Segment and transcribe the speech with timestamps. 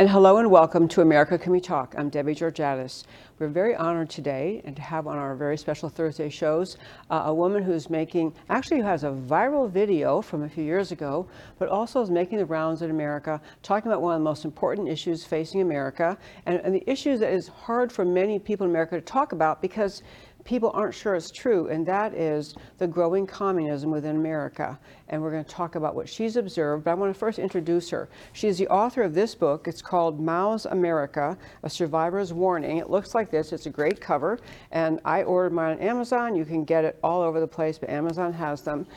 [0.00, 1.94] And hello and welcome to America Can We Talk.
[1.98, 3.04] I'm Debbie Georgatos.
[3.38, 6.78] We're very honored today and to have on our very special Thursday shows
[7.10, 10.90] uh, a woman who's making, actually who has a viral video from a few years
[10.90, 11.28] ago,
[11.58, 14.88] but also is making the rounds in America, talking about one of the most important
[14.88, 18.94] issues facing America and, and the issues that is hard for many people in America
[18.94, 20.02] to talk about because
[20.50, 24.76] people aren't sure it's true, and that is the growing communism within America.
[25.08, 27.88] And we're going to talk about what she's observed, but I want to first introduce
[27.90, 28.08] her.
[28.32, 29.68] She's the author of this book.
[29.68, 32.78] It's called Mao's America, A Survivor's Warning.
[32.78, 33.52] It looks like this.
[33.52, 34.40] It's a great cover,
[34.72, 36.34] and I ordered mine on Amazon.
[36.34, 38.88] You can get it all over the place, but Amazon has them.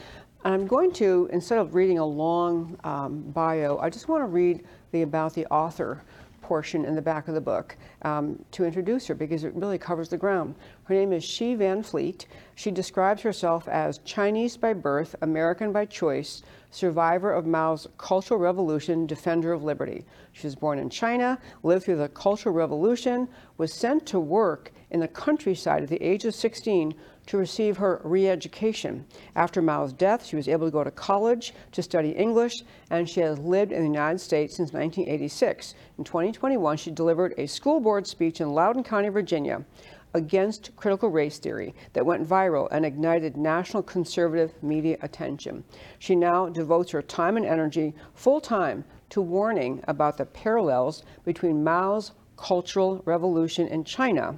[0.46, 4.26] And I'm going to, instead of reading a long um, bio, I just want to
[4.26, 6.02] read the about the author
[6.44, 10.10] portion in the back of the book um, to introduce her because it really covers
[10.10, 10.54] the ground.
[10.84, 12.28] Her name is Xi Van Fleet.
[12.56, 19.08] She describes herself as Chinese by birth, American by choice, survivor of Mao's Cultural Revolution,
[19.08, 20.06] defender of liberty.
[20.34, 23.28] She was born in China, lived through the Cultural Revolution,
[23.58, 26.94] was sent to work in the countryside at the age of 16
[27.26, 29.06] to receive her re-education.
[29.36, 33.22] After Mao's death, she was able to go to college to study English, and she
[33.22, 35.74] has lived in the United States since 1986.
[35.98, 39.66] In 2021, she delivered a school board speech in Loudoun County, Virginia,
[40.14, 45.64] against critical race theory that went viral and ignited national conservative media attention.
[45.98, 51.64] She now devotes her time and energy full time to warning about the parallels between
[51.64, 54.38] Mao's cultural revolution in China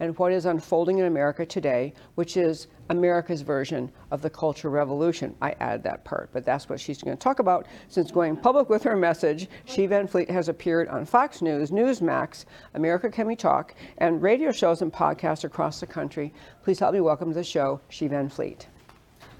[0.00, 5.34] and what is unfolding in America today, which is America's version of the Culture Revolution.
[5.40, 7.66] I added that part, but that's what she's going to talk about.
[7.88, 12.46] Since going public with her message, Xi Van Fleet has appeared on Fox News, Newsmax,
[12.74, 16.32] America Can We Talk, and radio shows and podcasts across the country.
[16.64, 18.66] Please help me welcome to the show, Xi Van Fleet.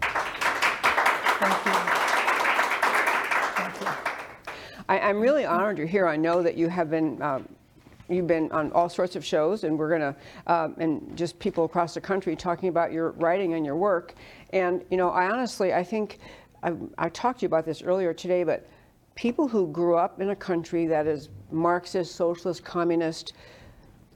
[0.02, 1.72] Thank you.
[3.56, 3.86] Thank you.
[4.88, 6.06] I, I'm really honored you're here.
[6.06, 7.20] I know that you have been.
[7.22, 7.48] Um,
[8.10, 10.16] You've been on all sorts of shows, and we're going to,
[10.52, 14.14] um, and just people across the country talking about your writing and your work.
[14.52, 16.18] And, you know, I honestly, I think,
[16.64, 18.68] I, I talked to you about this earlier today, but
[19.14, 23.34] people who grew up in a country that is Marxist, socialist, communist,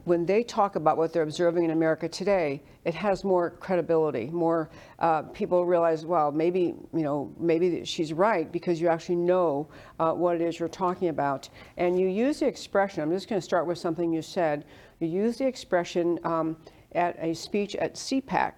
[0.04, 4.26] when they talk about what they're observing in America today, it has more credibility.
[4.26, 9.66] More uh, people realize, well, maybe you know, maybe she's right because you actually know
[9.98, 11.48] uh, what it is you're talking about,
[11.78, 13.02] and you use the expression.
[13.02, 14.64] I'm just going to start with something you said.
[15.00, 16.56] You use the expression um,
[16.92, 18.52] at a speech at CPAC.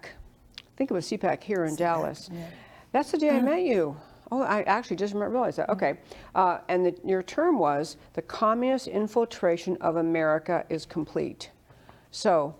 [0.75, 2.29] Think of a CPAC here in Dallas.
[2.91, 3.97] That's the day I met you.
[4.31, 5.69] Oh, I actually just realized that.
[5.69, 5.97] Okay.
[6.35, 11.51] Uh, and the, your term was the communist infiltration of America is complete.
[12.11, 12.55] So,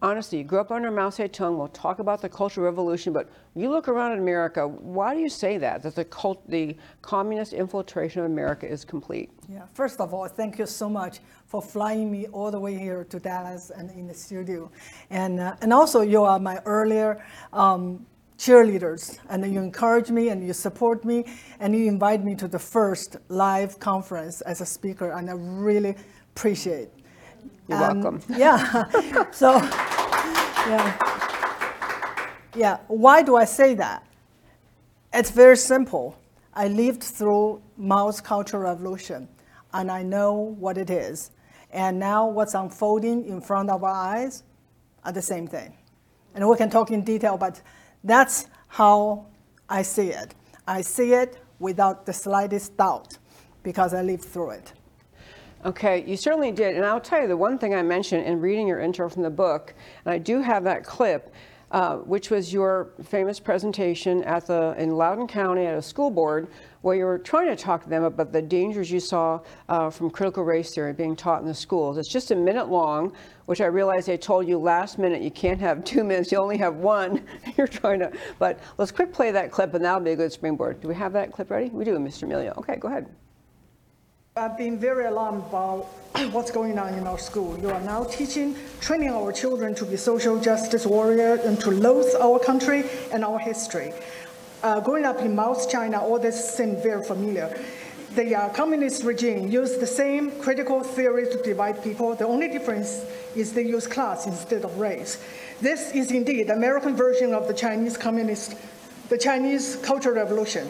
[0.00, 1.56] honestly, you grew up under Mao Zedong.
[1.56, 4.68] We'll talk about the Cultural Revolution, but you look around at America.
[4.68, 5.82] Why do you say that?
[5.82, 9.30] That the cult, the communist infiltration of America is complete?
[9.48, 9.62] Yeah.
[9.74, 13.18] First of all, thank you so much for flying me all the way here to
[13.18, 14.70] Dallas and in the studio,
[15.10, 17.24] and uh, and also you are my earlier.
[17.52, 18.06] Um,
[18.38, 21.24] cheerleaders and you encourage me and you support me
[21.60, 25.94] and you invite me to the first live conference as a speaker and i really
[26.36, 26.88] appreciate.
[27.68, 28.22] You're Um, welcome.
[28.36, 28.84] yeah
[29.32, 29.50] so
[30.70, 30.98] yeah.
[32.54, 34.04] Yeah why do i say that?
[35.12, 36.16] It's very simple.
[36.54, 39.28] I lived through mao's cultural revolution
[39.72, 41.30] and i know what it is.
[41.72, 44.44] And now what's unfolding in front of our eyes
[45.04, 45.76] are the same thing.
[46.34, 47.60] And we can talk in detail but
[48.04, 49.26] that's how
[49.68, 50.34] i see it
[50.66, 53.18] i see it without the slightest doubt
[53.62, 54.72] because i lived through it
[55.64, 56.76] Okay, you certainly did.
[56.76, 59.30] And I'll tell you the one thing I mentioned in reading your intro from the
[59.30, 59.74] book,
[60.04, 61.34] and I do have that clip.
[61.70, 66.48] Uh, which was your famous presentation at the in Loudoun County at a school board,
[66.82, 70.10] where you were trying to talk to them about the dangers you saw uh, from
[70.10, 71.98] critical race theory being taught in the schools.
[71.98, 73.12] It's just a minute long,
[73.46, 76.56] which I realize they told you last minute you can't have two minutes, you only
[76.58, 77.24] have one.
[77.56, 80.80] You're trying to, but let's quick play that clip, and that'll be a good springboard.
[80.80, 81.68] Do we have that clip ready?
[81.68, 82.22] We do, Mr.
[82.22, 82.54] Emilio.
[82.56, 83.06] Okay, go ahead.
[84.38, 85.86] I've been very alarmed about
[86.30, 87.58] what's going on in our school.
[87.58, 92.14] You are now teaching, training our children to be social justice warriors and to loathe
[92.20, 93.92] our country and our history.
[94.62, 97.52] Uh, growing up in Mao's China, all this seemed very familiar.
[98.14, 102.14] The uh, communist regime used the same critical theory to divide people.
[102.14, 103.04] The only difference
[103.34, 105.20] is they use class instead of race.
[105.60, 108.54] This is indeed the American version of the Chinese communist,
[109.08, 110.68] the Chinese Cultural Revolution.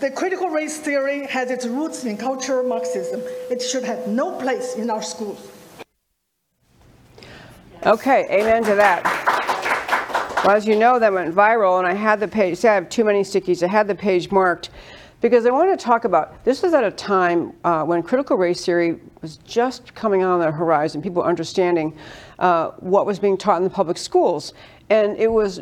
[0.00, 3.22] The critical race theory has its roots in cultural Marxism.
[3.50, 5.50] It should have no place in our schools.
[7.86, 9.02] Okay, amen to that.
[10.44, 12.58] Well, as you know, that went viral, and I had the page.
[12.58, 13.62] See, I have too many stickies.
[13.62, 14.70] I had the page marked
[15.20, 18.64] because I want to talk about this was at a time uh, when critical race
[18.64, 21.96] theory was just coming on the horizon, people understanding
[22.40, 24.52] uh, what was being taught in the public schools.
[24.90, 25.60] And it was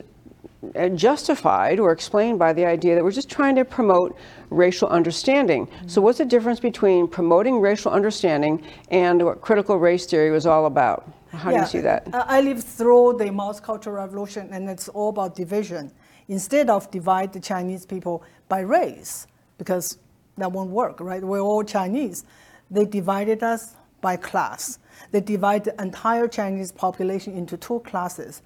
[0.94, 4.17] justified or explained by the idea that we're just trying to promote
[4.50, 5.67] racial understanding.
[5.67, 5.88] Mm-hmm.
[5.88, 10.67] So, what's the difference between promoting racial understanding and what critical race theory was all
[10.67, 11.12] about?
[11.32, 12.09] How yeah, do you see that?
[12.12, 15.91] I lived through the Mao's Cultural Revolution, and it's all about division.
[16.29, 19.26] Instead of divide the Chinese people by race,
[19.59, 19.99] because
[20.37, 21.23] that won't work, right?
[21.23, 22.25] We're all Chinese.
[22.70, 24.79] They divided us by class.
[25.11, 28.43] They divide the entire Chinese population into two classes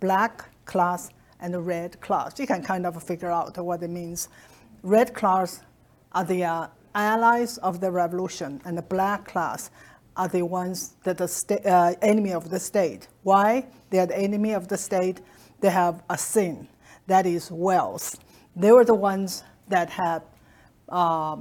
[0.00, 1.10] black class
[1.44, 2.40] and the red class.
[2.40, 4.28] You can kind of figure out what it means.
[4.82, 5.60] Red class
[6.12, 9.70] are the uh, allies of the revolution, and the black class
[10.16, 13.08] are the ones that are sta- uh, enemy of the state.
[13.24, 13.66] Why?
[13.90, 15.20] They are the enemy of the state.
[15.60, 16.66] They have a sin,
[17.08, 18.18] that is wealth.
[18.56, 20.22] They were the ones that had
[20.88, 21.36] uh,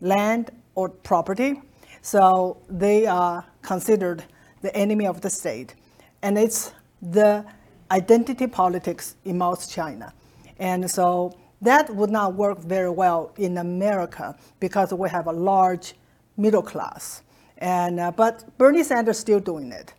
[0.00, 1.60] land or property,
[2.00, 4.24] so they are considered
[4.62, 5.74] the enemy of the state.
[6.22, 6.72] And it's
[7.02, 7.44] the
[7.90, 10.12] identity politics in Mao's China.
[10.58, 15.94] And so that would not work very well in America because we have a large
[16.36, 17.22] middle class.
[17.58, 19.94] And, uh, but Bernie Sanders still doing it.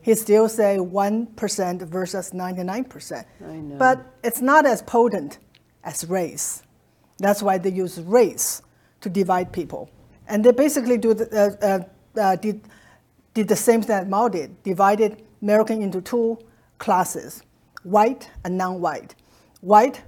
[0.00, 3.24] He still say 1% versus 99%.
[3.78, 5.38] But it's not as potent
[5.82, 6.62] as race.
[7.18, 8.62] That's why they use race
[9.00, 9.90] to divide people.
[10.28, 11.26] And they basically do the,
[11.62, 12.62] uh, uh, uh did,
[13.34, 16.38] did the same thing that Mao did, divided American into two
[16.84, 17.42] classes,
[17.82, 19.14] white and non-white.
[19.62, 20.02] White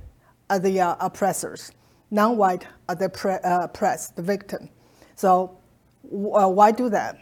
[0.50, 1.72] are the uh, oppressors.
[2.10, 4.68] Non-white are the pre- uh, oppressed, the victim.
[5.14, 5.56] So
[6.04, 7.16] uh, why do that?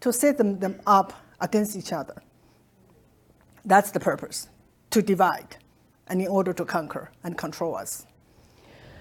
[0.00, 2.22] To set them, them up against each other.
[3.64, 4.50] That's the purpose,
[4.90, 5.56] to divide,
[6.08, 8.06] and in order to conquer and control us.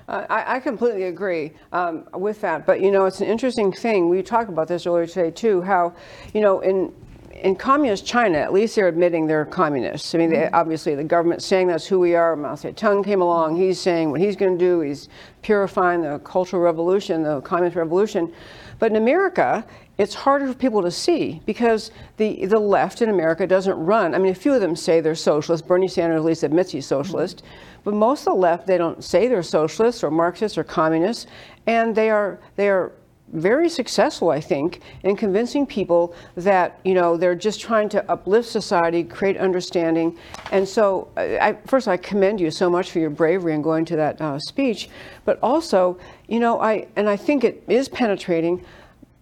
[0.07, 2.65] Uh, I, I, completely agree um, with that.
[2.65, 4.09] But, you know, it's an interesting thing.
[4.09, 5.94] We talked about this earlier today, too, how,
[6.33, 6.94] you know, in
[7.33, 10.13] in communist China, at least they're admitting they're communists.
[10.13, 10.56] I mean, they, mm-hmm.
[10.56, 12.36] obviously the government's saying that's who we are.
[12.36, 13.56] Mao Zedong came along.
[13.56, 14.81] He's saying what he's going to do.
[14.81, 15.10] He's
[15.42, 18.31] purifying the Cultural Revolution, the Communist Revolution.
[18.80, 19.66] But in America,
[19.98, 24.16] it's harder for people to see because the, the left in America doesn't run.
[24.16, 25.66] I mean, a few of them say they're socialists.
[25.66, 27.38] Bernie Sanders at least admits he's socialist.
[27.38, 27.81] Mm-hmm.
[27.83, 31.28] But most of the left, they don't say they're socialists or Marxists or communists.
[31.68, 32.94] And they are, they are
[33.31, 38.50] very successful, I think, in convincing people that you know they're just trying to uplift
[38.50, 40.18] society, create understanding.
[40.52, 43.95] And so, I, first, I commend you so much for your bravery in going to
[43.95, 44.90] that uh, speech.
[45.26, 45.97] But also,
[46.28, 48.64] you know, I and I think it is penetrating.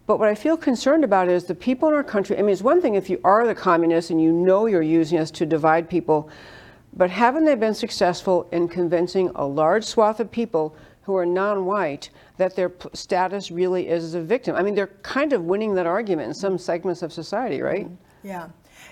[0.08, 2.36] But what I feel concerned about is the people in our country.
[2.38, 5.20] I mean, it's one thing if you are the communists and you know you're using
[5.20, 6.32] us to divide people,
[6.94, 10.76] but haven't they been successful in convincing a large swath of people
[11.10, 14.56] who are non-white that their status really is a victim.
[14.56, 17.88] I mean, they're kind of winning that argument in some segments of society, right?
[17.88, 18.28] Mm-hmm.
[18.28, 18.50] Yeah.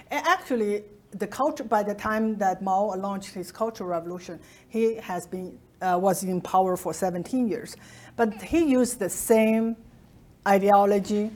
[0.10, 5.60] Actually, the culture, by the time that Mao launched his Cultural Revolution, he has been,
[5.80, 7.78] uh, was in power for 17 years.
[8.16, 9.76] But he used the same
[10.48, 11.30] ideology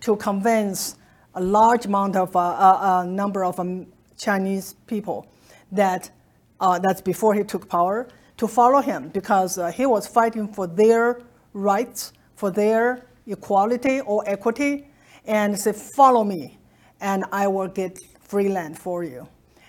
[0.00, 0.96] to convince
[1.36, 3.86] a large amount of, uh, a, a number of um,
[4.18, 5.28] Chinese people
[5.70, 6.10] that,
[6.58, 10.66] uh, that's before he took power, to follow him because uh, he was fighting for
[10.66, 11.20] their
[11.52, 14.88] rights, for their equality or equity,
[15.24, 16.58] and say, follow me,
[17.00, 19.28] and I will get free land for you.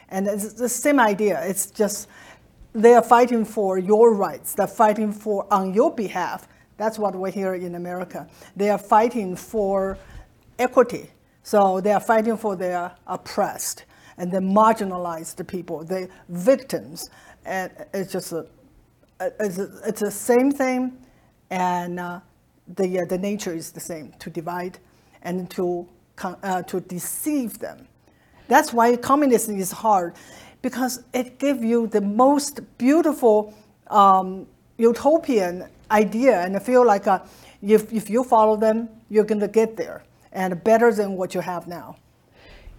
[0.09, 1.41] And it's the same idea.
[1.45, 2.07] It's just
[2.73, 4.53] they are fighting for your rights.
[4.53, 6.47] They're fighting for on your behalf.
[6.77, 8.27] That's what we hear in America.
[8.55, 9.97] They are fighting for
[10.59, 11.09] equity.
[11.43, 13.85] So they are fighting for their oppressed.
[14.17, 17.09] And the people, the victims.
[17.45, 18.47] And it's just a,
[19.19, 20.97] it's, a, it's the same thing,
[21.49, 22.19] and uh,
[22.75, 24.79] the, uh, the nature is the same to divide
[25.21, 25.87] and to,
[26.23, 27.87] uh, to deceive them.
[28.47, 30.15] That's why communism is hard,
[30.61, 33.53] because it gives you the most beautiful
[33.87, 37.19] um, utopian idea, and I feel like uh,
[37.61, 41.41] if, if you follow them, you're going to get there, and better than what you
[41.41, 41.95] have now.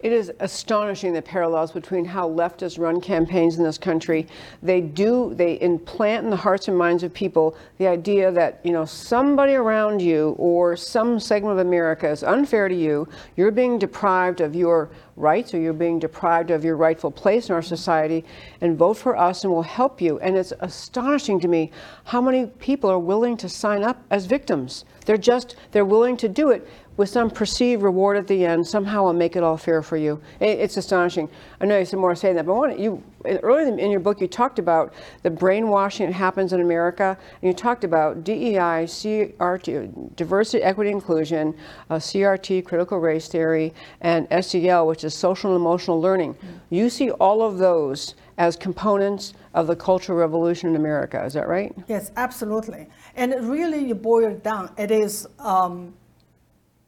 [0.07, 4.29] It is astonishing the parallels between how leftists run campaigns in this country.
[4.63, 8.71] They do, they implant in the hearts and minds of people the idea that, you
[8.71, 13.09] know, somebody around you or some segment of America is unfair to you.
[13.35, 17.57] You're being deprived of your rights or you're being deprived of your rightful place in
[17.57, 18.25] our society
[18.61, 20.21] and vote for us and we'll help you.
[20.21, 21.73] And it's astonishing to me
[22.05, 24.85] how many people are willing to sign up as victims.
[25.05, 29.05] They're just, they're willing to do it with some perceived reward at the end, somehow
[29.05, 30.21] will make it all fair for you.
[30.41, 31.29] It's astonishing.
[31.61, 33.03] I know you said more to say that, but want you
[33.43, 37.53] earlier in your book you talked about the brainwashing that happens in America, and you
[37.53, 41.55] talked about DEI, CRT, diversity, equity, inclusion,
[41.91, 46.35] uh, CRT, critical race theory, and SEL, which is social and emotional learning.
[46.35, 46.75] Mm-hmm.
[46.75, 51.25] You see all of those as components of the cultural revolution in America.
[51.25, 51.75] Is that right?
[51.89, 52.87] Yes, absolutely.
[53.15, 55.27] And really, you boil it down, it is.
[55.39, 55.95] Um,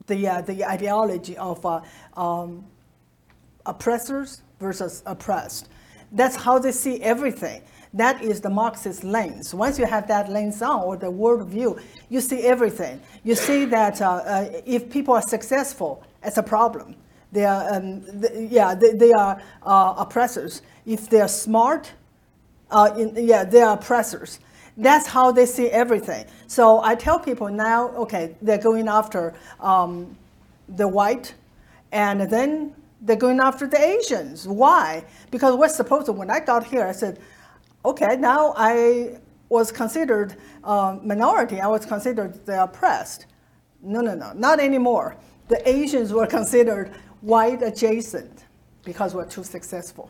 [0.09, 1.81] the, uh, the ideology of uh,
[2.17, 2.65] um,
[3.65, 5.69] oppressors versus oppressed.
[6.11, 7.63] That's how they see everything.
[7.95, 9.55] That is the Marxist lens.
[9.55, 13.01] Once you have that lens on, or the worldview, you see everything.
[13.25, 16.97] You see that uh, uh if people are successful, it's a problem.
[17.33, 20.63] They are, um, th- yeah, they, they are uh, oppressors.
[20.87, 21.93] If they are smart,
[22.71, 24.41] uh, in, yeah, they are oppressors.
[24.79, 26.25] That's how they see everything.
[26.47, 30.17] So I tell people now, okay, they're going after um,
[30.69, 31.35] the white,
[31.91, 34.47] and then they're going after the Asians.
[34.47, 35.05] Why?
[35.33, 37.19] Because we're supposed to, when I got here, I said,
[37.85, 39.19] okay, now I
[39.49, 43.27] was considered uh, minority, I was considered the oppressed.
[43.83, 45.17] No, no, no, not anymore.
[45.49, 48.45] The Asians were considered white adjacent
[48.85, 50.09] because we're too successful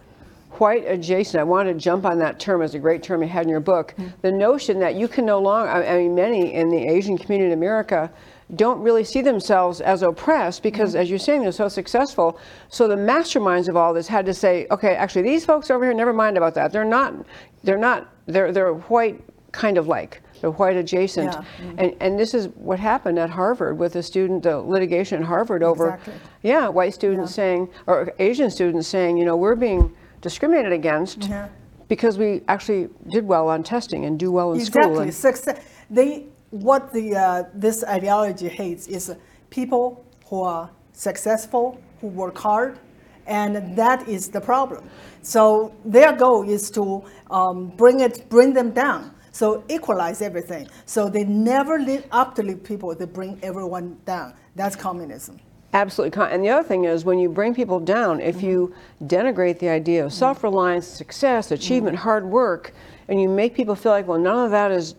[0.52, 1.40] white adjacent.
[1.40, 3.60] I want to jump on that term as a great term you had in your
[3.60, 3.94] book.
[3.96, 4.08] Mm-hmm.
[4.22, 7.58] The notion that you can no longer, I mean, many in the Asian community in
[7.58, 8.10] America
[8.56, 11.02] don't really see themselves as oppressed because, mm-hmm.
[11.02, 12.38] as you're saying, they're so successful.
[12.68, 15.94] So the masterminds of all this had to say, okay, actually, these folks over here,
[15.94, 16.72] never mind about that.
[16.72, 17.14] They're not,
[17.62, 20.22] they're not, they're, they're white kind of like.
[20.40, 21.32] They're white adjacent.
[21.32, 21.40] Yeah.
[21.40, 21.78] Mm-hmm.
[21.78, 25.62] And, and this is what happened at Harvard with a student, the litigation at Harvard
[25.62, 26.14] over, exactly.
[26.42, 27.36] yeah, white students yeah.
[27.36, 31.48] saying, or Asian students saying, you know, we're being, discriminated against yeah.
[31.88, 34.82] because we actually did well on testing and do well in exactly.
[34.82, 35.00] school.
[35.00, 35.32] Exactly.
[35.32, 35.64] Success.
[35.90, 39.14] They what the uh, this ideology hates is
[39.50, 42.78] people who are successful, who work hard,
[43.26, 44.88] and that is the problem.
[45.22, 49.14] So their goal is to um, bring it, bring them down.
[49.30, 50.68] So equalize everything.
[50.86, 52.94] So they never live up to the people.
[52.94, 54.34] They bring everyone down.
[54.56, 55.38] That's communism.
[55.74, 56.22] Absolutely.
[56.22, 58.46] And the other thing is when you bring people down, if mm-hmm.
[58.46, 61.54] you denigrate the idea of self reliance, success, mm-hmm.
[61.54, 62.72] achievement, hard work,
[63.08, 64.94] and you make people feel like, well, none of that is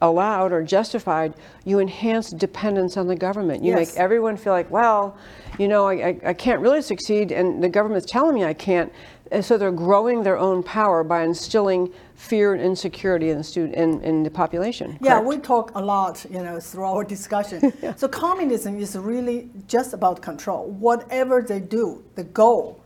[0.00, 1.34] allowed or justified,
[1.64, 3.62] you enhance dependence on the government.
[3.64, 3.90] You yes.
[3.90, 5.16] make everyone feel like, well,
[5.58, 8.92] you know, I, I, I can't really succeed, and the government's telling me I can't.
[9.30, 13.74] And so they're growing their own power by instilling fear and insecurity in the student
[13.74, 14.86] in, in the population.
[14.86, 15.04] Correct?
[15.04, 17.72] Yeah, we talk a lot, you know, through our discussion.
[17.82, 17.94] yeah.
[17.94, 20.66] So communism is really just about control.
[20.70, 22.80] Whatever they do, the goal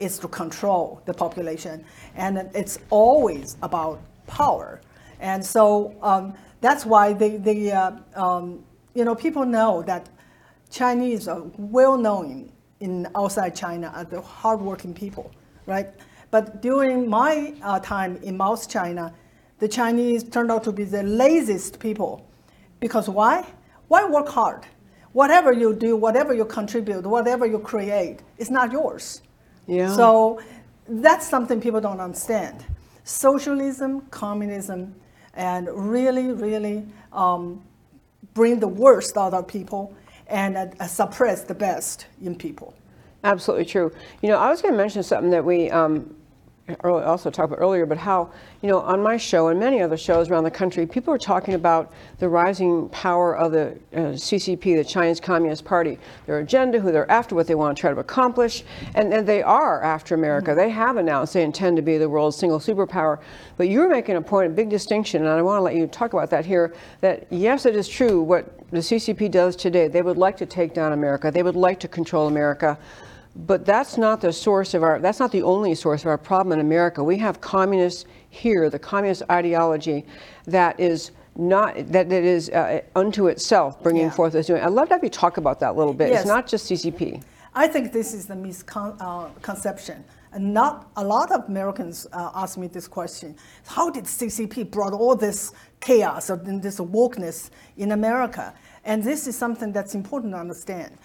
[0.00, 4.80] is to control the population, and it's always about power.
[5.20, 8.64] And so um, that's why they, they uh, um,
[8.94, 10.08] you know, people know that
[10.70, 15.32] Chinese are well known in outside China as the hardworking people
[15.68, 15.88] right?
[16.30, 19.14] But during my uh, time in Mao's China,
[19.58, 22.26] the Chinese turned out to be the laziest people.
[22.80, 23.46] Because why?
[23.88, 24.66] Why work hard?
[25.12, 29.22] Whatever you do, whatever you contribute, whatever you create, it's not yours.
[29.66, 29.92] Yeah.
[29.94, 30.40] So
[30.88, 32.64] that's something people don't understand.
[33.04, 34.94] Socialism, communism,
[35.34, 37.62] and really, really um,
[38.34, 39.94] bring the worst out of people
[40.26, 42.74] and uh, suppress the best in people.
[43.24, 43.92] Absolutely true.
[44.22, 46.14] You know, I was going to mention something that we um,
[46.84, 48.30] also talked about earlier, but how,
[48.62, 51.54] you know, on my show and many other shows around the country, people are talking
[51.54, 56.92] about the rising power of the uh, CCP, the Chinese Communist Party, their agenda, who
[56.92, 60.54] they're after, what they want to try to accomplish, and, and they are after America.
[60.54, 63.18] They have announced they intend to be the world's single superpower.
[63.56, 66.12] But you're making a point, a big distinction, and I want to let you talk
[66.12, 69.88] about that here, that yes, it is true what the CCP does today.
[69.88, 71.30] They would like to take down America.
[71.30, 72.78] They would like to control America
[73.36, 76.52] But that's not the source of our, that's not the only source of our problem
[76.52, 77.02] in America.
[77.04, 80.04] We have communists here, the communist ideology
[80.46, 84.10] that is not, that it is uh, unto itself bringing Yeah.
[84.10, 84.50] forth this.
[84.50, 86.10] I'd love to have you talk about that a little bit.
[86.10, 86.20] Yes.
[86.22, 87.22] It's not just CCP.
[87.54, 90.04] I think this is the misconception.
[90.32, 93.34] And not a lot of Americans uh, ask me this question:
[93.66, 98.52] How did CCP brought all this chaos or this wokeness in America?
[98.84, 100.98] And this is something that's important to understand.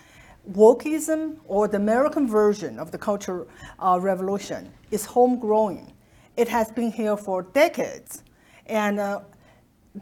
[0.51, 3.47] Wokeism, or the American version of the Cultural
[3.79, 5.93] uh, Revolution, is homegrown.
[6.35, 8.23] It has been here for decades,
[8.65, 9.21] and uh,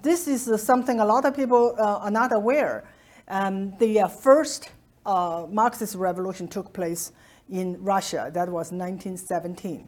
[0.01, 2.85] this is uh, something a lot of people uh, are not aware.
[3.27, 4.69] Um, the uh, first
[5.05, 7.11] uh, Marxist revolution took place
[7.49, 8.31] in Russia.
[8.33, 9.87] That was 1917.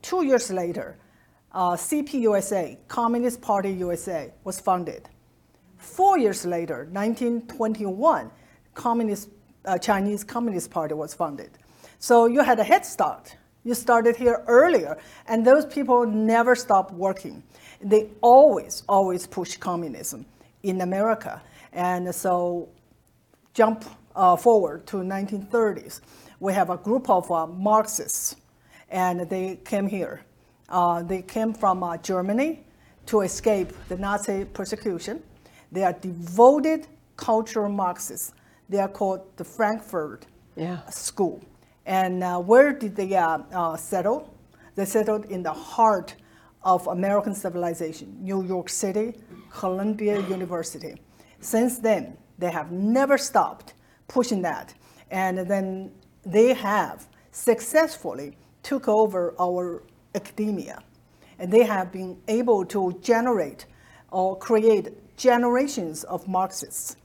[0.00, 0.96] Two years later,
[1.52, 5.08] CPUSA, Communist Party USA, was founded.
[5.76, 8.30] Four years later, 1921,
[8.74, 9.28] Communist,
[9.64, 11.50] uh, Chinese Communist Party was founded.
[11.98, 13.36] So you had a head start.
[13.64, 17.42] You started here earlier, and those people never stopped working.
[17.82, 20.24] They always, always push communism
[20.62, 21.42] in America.
[21.72, 22.70] And so
[23.52, 23.84] jump
[24.16, 26.00] uh, forward to 1930s.
[26.40, 28.36] We have a group of uh, Marxists,
[28.88, 30.22] and they came here.
[30.68, 32.64] Uh, they came from uh, Germany
[33.06, 35.22] to escape the Nazi persecution.
[35.70, 36.86] They are devoted
[37.16, 38.32] cultural Marxists.
[38.70, 40.78] They are called the Frankfurt Yeah.
[40.90, 41.40] School.
[41.84, 44.32] And uh, where did they uh, uh, settle?
[44.76, 46.14] They settled in the heart
[46.62, 49.14] of American civilization, New York City,
[49.50, 50.94] Columbia University.
[51.40, 53.74] Since then, they have never stopped
[54.06, 54.74] pushing that.
[55.10, 55.90] And then
[56.24, 59.82] they have successfully took over our
[60.14, 60.78] academia.
[61.38, 63.66] And they have been able to generate
[64.12, 66.96] or create generations of Marxists.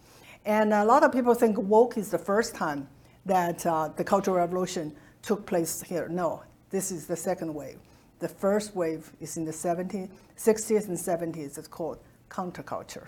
[0.46, 2.88] And a lot of people think woke is the first time
[3.25, 6.08] that uh, the Cultural Revolution took place here.
[6.08, 7.80] No, this is the second wave.
[8.20, 11.58] The first wave is in the 70s, 60s and 70s.
[11.58, 11.98] It's called
[12.30, 13.08] counterculture.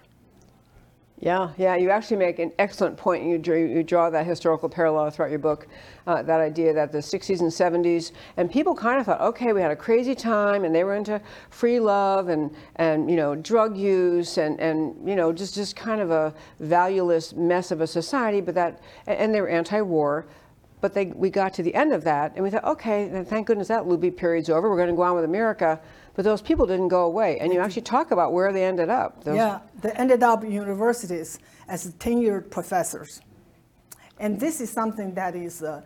[1.19, 3.25] Yeah, yeah, you actually make an excellent point.
[3.25, 5.67] You draw, you draw that historical parallel throughout your book,
[6.05, 9.59] uh, that idea that the 60s and 70s, and people kind of thought, okay, we
[9.59, 13.75] had a crazy time, and they were into free love and, and you know, drug
[13.75, 18.39] use and, and you know, just, just kind of a valueless mess of a society,
[18.39, 20.27] but that, and they were anti-war.
[20.81, 23.47] But they, we got to the end of that, and we thought, okay, then thank
[23.47, 24.69] goodness that Luby period's over.
[24.69, 25.81] We're going to go on with America.
[26.17, 29.23] But those people didn't go away, and you actually talk about where they ended up.
[29.23, 31.37] Those- Yeah, they ended up in universities
[31.69, 33.21] as tenured professors.
[34.19, 35.83] And this is something that is, uh,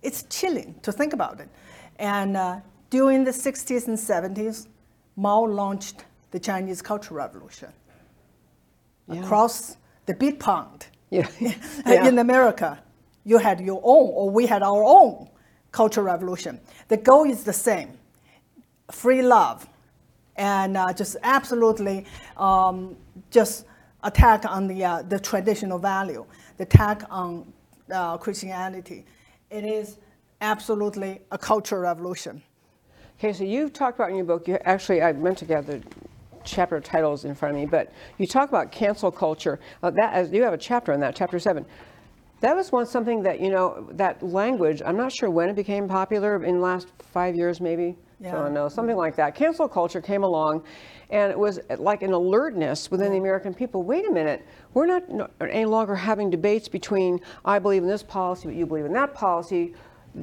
[0.00, 1.48] it's chilling to think about it.
[1.98, 2.60] And uh,
[2.90, 4.68] during the 60s and 70s,
[5.16, 7.72] Mao launched the Chinese Cultural Revolution
[9.08, 10.86] across the big pond.
[11.10, 11.26] Yeah.
[11.86, 12.06] Yeah.
[12.06, 12.78] in America,
[13.24, 15.28] you had your own, or we had our own
[15.72, 16.60] cultural revolution.
[16.86, 17.98] The goal is the same
[18.90, 19.68] free love
[20.36, 22.96] and uh, just absolutely um,
[23.30, 23.66] just
[24.02, 26.24] attack on the, uh, the traditional value,
[26.56, 27.52] the attack on
[27.92, 29.04] uh, Christianity.
[29.50, 29.98] It is
[30.40, 32.42] absolutely a cultural revolution.
[33.18, 35.82] Okay, so you talked about in your book, you actually, I meant to get the
[36.44, 39.60] chapter titles in front of me, but you talk about cancel culture.
[39.82, 41.64] Uh, that as you have a chapter on that, chapter seven.
[42.40, 44.82] That was one something that you know that language.
[44.84, 47.96] I'm not sure when it became popular in the last five years, maybe.
[48.20, 48.32] I Yeah.
[48.32, 49.34] don't know, something like that.
[49.34, 50.62] Cancel culture came along,
[51.10, 53.82] and it was like an alertness within the American people.
[53.82, 58.02] Wait a minute, we're not no, any longer having debates between I believe in this
[58.02, 59.74] policy, but you believe in that policy.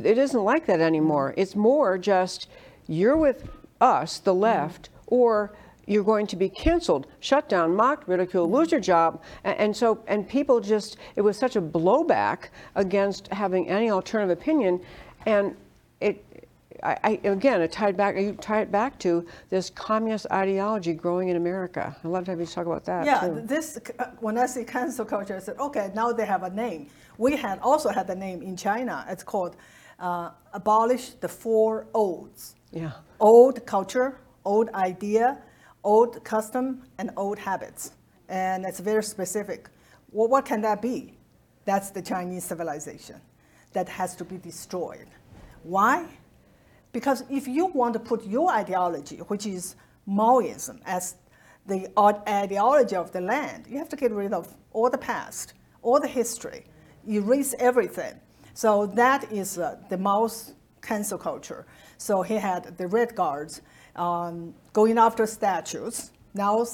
[0.04, 1.32] It isn't like that anymore.
[1.32, 1.42] Mm-hmm.
[1.42, 2.48] It's more just
[2.88, 3.50] you're with
[3.82, 4.42] us, the mm-hmm.
[4.42, 5.54] left, or
[5.88, 8.76] you're going to be canceled, shut down, mocked, ridiculed, lose mm-hmm.
[8.76, 9.22] your job.
[9.44, 14.38] And, and so, and people just, it was such a blowback against having any alternative
[14.38, 14.80] opinion.
[15.26, 15.56] And
[16.00, 16.24] it,
[16.84, 21.30] I, I, again, it tied back, you tie it back to this communist ideology growing
[21.30, 21.96] in America.
[22.04, 23.06] I'd love to have you talk about that.
[23.06, 23.42] Yeah, too.
[23.44, 23.80] this
[24.20, 26.88] when I see cancel culture, I said, okay, now they have a name.
[27.18, 29.06] We had also had a name in China.
[29.10, 29.56] It's called
[30.00, 32.56] uh, abolish the four olds.
[32.72, 32.92] Yeah.
[33.20, 35.38] Old culture, old idea,
[35.84, 37.92] old custom, and old habits.
[38.30, 39.70] And it's very specific.
[40.12, 41.18] Well, what can that be?
[41.66, 43.22] That's the Chinese civilization
[43.74, 45.08] that has to be destroyed.
[45.64, 46.06] Why?
[46.92, 49.76] Because if you want to put your ideology, which is
[50.08, 51.16] Maoism, as
[51.68, 51.88] the
[52.28, 56.08] ideology of the land, you have to get rid of all the past, all the
[56.08, 56.66] history,
[57.08, 58.20] erase everything.
[58.54, 61.66] So that is uh, the Mao's cancel culture.
[61.98, 63.62] So he had the Red Guards
[63.96, 66.12] um, going after statues.
[66.34, 66.66] Now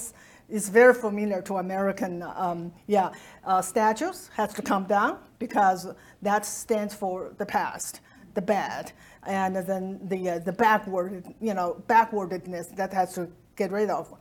[0.50, 3.12] it's very familiar to American, um, yeah,
[3.46, 5.88] uh, statues has to come down because
[6.22, 8.02] that stands for the past.
[8.38, 8.92] The bad,
[9.26, 14.14] and then the uh, the backward, you know, backwardness that has to get rid of,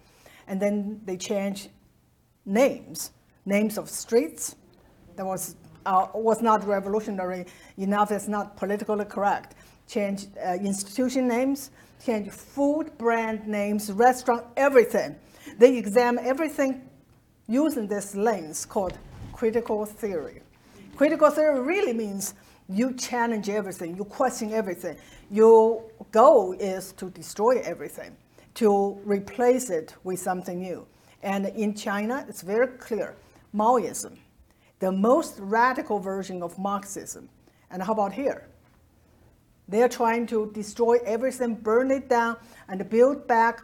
[0.48, 1.68] and then they change
[2.46, 3.10] names,
[3.44, 4.56] names of streets.
[5.16, 7.44] That was uh, was not revolutionary
[7.76, 8.10] enough.
[8.10, 9.54] It's not politically correct.
[9.86, 11.70] Change uh, institution names,
[12.04, 15.14] change food brand names, restaurant, everything.
[15.58, 16.88] They examine everything
[17.48, 18.98] using this lens called
[19.34, 20.40] critical theory.
[20.96, 22.34] Critical theory really means
[22.68, 24.96] you challenge everything, you question everything.
[25.30, 28.16] Your goal is to destroy everything,
[28.54, 30.86] to replace it with something new.
[31.22, 33.16] And in China, it's very clear
[33.54, 34.18] Maoism,
[34.80, 37.28] the most radical version of Marxism.
[37.70, 38.48] And how about here?
[39.68, 42.36] They're trying to destroy everything, burn it down,
[42.68, 43.62] and build back,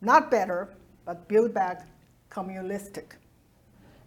[0.00, 1.86] not better, but build back
[2.30, 3.16] communistic.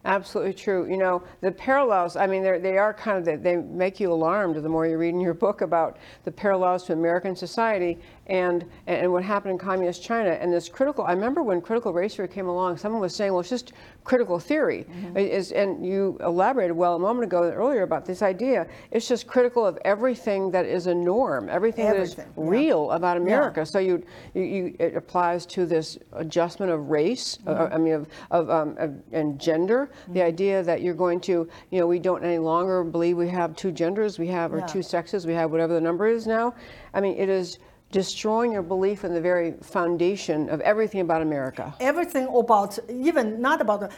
[0.05, 0.87] Absolutely true.
[0.87, 4.85] You know, the parallels, I mean, they're, kind of, they make you alarmed the more
[4.85, 9.53] you read in your book about the parallels to American society and, and what happened
[9.53, 10.29] in communist China.
[10.29, 13.39] And this critical, I remember when critical race theory came along, someone was saying, well,
[13.39, 13.73] it's just
[14.05, 14.85] critical theory.
[14.85, 15.17] Mm-hmm.
[15.17, 18.67] Is, and you elaborated well a moment ago earlier about this idea.
[18.91, 22.25] It's just critical of everything that is a norm, everything, everything that is yeah.
[22.37, 23.61] real about America.
[23.61, 23.65] Yeah.
[23.65, 27.49] So you, you, you, it applies to this adjustment of race, mm-hmm.
[27.49, 29.89] uh, I mean, of, of, um, of and gender.
[29.89, 30.13] Mm-hmm.
[30.13, 33.55] The idea that you're going to, you know, we don't any longer believe we have
[33.55, 34.67] two genders, we have, or yeah.
[34.67, 36.53] two sexes, we have whatever the number is now.
[36.93, 37.57] I mean, it is
[37.95, 41.73] destroying your belief in the very foundation of everything about America.
[41.79, 43.89] Everything about, even not about,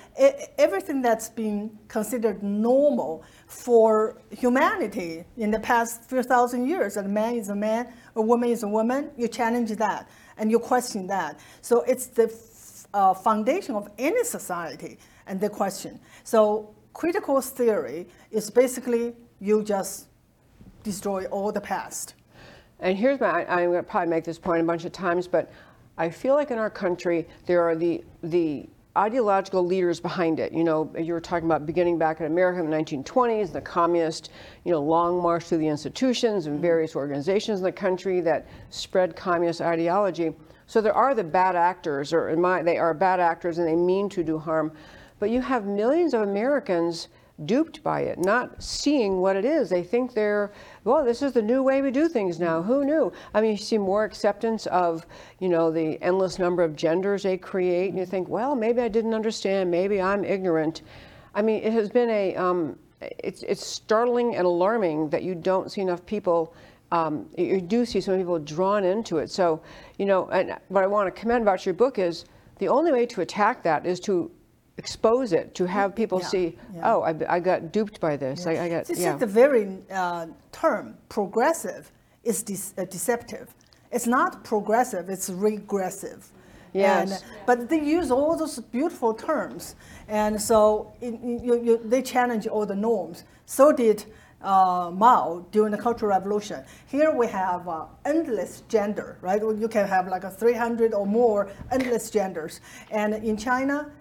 [0.60, 6.96] everything that's been considered normal for humanity in the past few thousand years.
[6.96, 9.10] A man is a man, a woman is a woman.
[9.18, 10.08] You challenge that
[10.38, 11.40] and you question that.
[11.64, 12.32] So it's the
[12.94, 16.00] uh, foundation of any society and the question.
[16.24, 20.06] So critical theory is basically you just
[20.84, 22.14] destroy all the past.
[22.80, 25.52] And here's my, I'm going to probably make this point a bunch of times, but
[25.98, 30.52] I feel like in our country, there are the, the ideological leaders behind it.
[30.52, 34.32] You know, you were talking about beginning back in America in the 1920s, the communist,
[34.64, 36.64] you know, long march through the institutions and mm-hmm.
[36.64, 40.34] various organizations in the country that spread communist ideology.
[40.68, 43.76] So there are the bad actors, or in my, they are bad actors and they
[43.76, 44.72] mean to do harm.
[45.20, 47.08] But you have millions of Americans
[47.46, 49.70] duped by it, not seeing what it is.
[49.70, 50.52] They think they're,
[50.84, 52.62] well, this is the new way we do things now.
[52.62, 53.12] Who knew?
[53.34, 55.06] I mean, you see more acceptance of,
[55.40, 58.88] you know, the endless number of genders they create, and you think, well, maybe I
[58.88, 60.82] didn't understand, maybe I'm ignorant.
[61.36, 65.72] I mean, it has been a, um, it's, it's startling and alarming that you don't
[65.72, 66.56] see enough people
[66.92, 69.30] um, you do see some people drawn into it.
[69.30, 69.62] So,
[69.98, 72.26] you know, and what I want to commend about your book is
[72.60, 74.32] the only way to attack that is to
[74.78, 76.94] expose it to have people yeah, see, yeah.
[76.94, 78.46] oh, I, I, got duped by this.
[78.46, 78.52] Yeah.
[78.52, 79.16] I, I, got, this yeah.
[79.18, 81.92] the very uh, term, progressive,
[82.24, 83.54] is de- uh, deceptive.
[83.92, 86.32] It's not progressive, it's regressive.
[86.74, 87.24] Yes.
[87.24, 89.76] And, but they use all those beautiful terms.
[90.08, 93.24] And so it, you, you, they challenge all the norms.
[93.46, 94.06] So did
[94.42, 96.64] uh, Mao during the Cultural Revolution.
[96.88, 99.42] Here we have uh, endless gender, right?
[99.42, 102.62] You can have like a 300 or more endless genders.
[102.92, 103.92] And in China,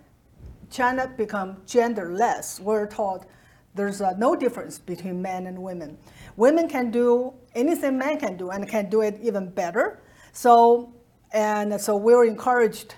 [0.70, 2.60] China become genderless.
[2.60, 3.26] We're taught
[3.74, 5.98] there's uh, no difference between men and women.
[6.36, 10.00] Women can do anything men can do and can do it even better.
[10.32, 10.92] So,
[11.32, 12.94] and so we're encouraged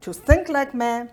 [0.00, 1.10] to think like men,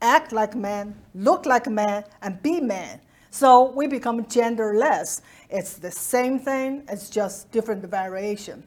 [0.00, 3.00] act like men, look like men, and be men.
[3.30, 5.20] So we become genderless.
[5.50, 8.64] It's the same thing, it's just different variation.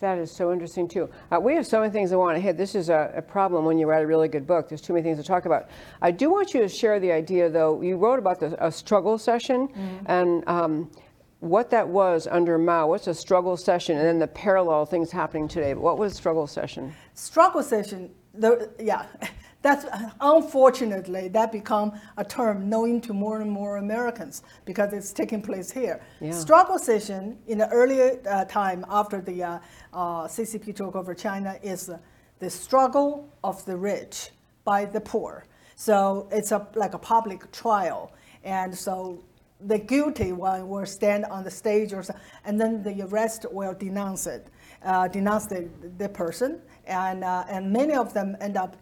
[0.00, 1.10] That is so interesting too.
[1.32, 2.56] Uh, we have so many things I want to hit.
[2.56, 4.68] This is a, a, problem when you write a really good book.
[4.68, 5.68] There's too many things to talk about.
[6.00, 7.82] I do want you to share the idea, though.
[7.82, 10.06] You wrote about the, a struggle session mm-hmm.
[10.06, 10.90] and um,
[11.40, 12.86] what that was under Mao.
[12.86, 15.72] What's a struggle session, and then the parallel things happening today.
[15.72, 16.94] But what was struggle session?
[17.14, 18.10] Struggle session.
[18.34, 19.06] The, yeah.
[19.60, 19.86] That's
[20.20, 25.70] unfortunately that become a term known to more and more Americans because it's taking place
[25.70, 26.00] here.
[26.20, 26.30] Yeah.
[26.30, 29.58] Struggle session in the earlier uh, time after the uh,
[29.92, 31.90] uh, CCP took over China is
[32.38, 34.30] the struggle of the rich
[34.64, 35.44] by the poor.
[35.74, 38.12] So it's a, like a public trial,
[38.44, 39.24] and so
[39.66, 43.74] the guilty one will stand on the stage or so, and then the rest will
[43.74, 44.48] denounce it,
[44.84, 45.68] uh, denounce the,
[45.98, 48.76] the person, and uh, and many of them end up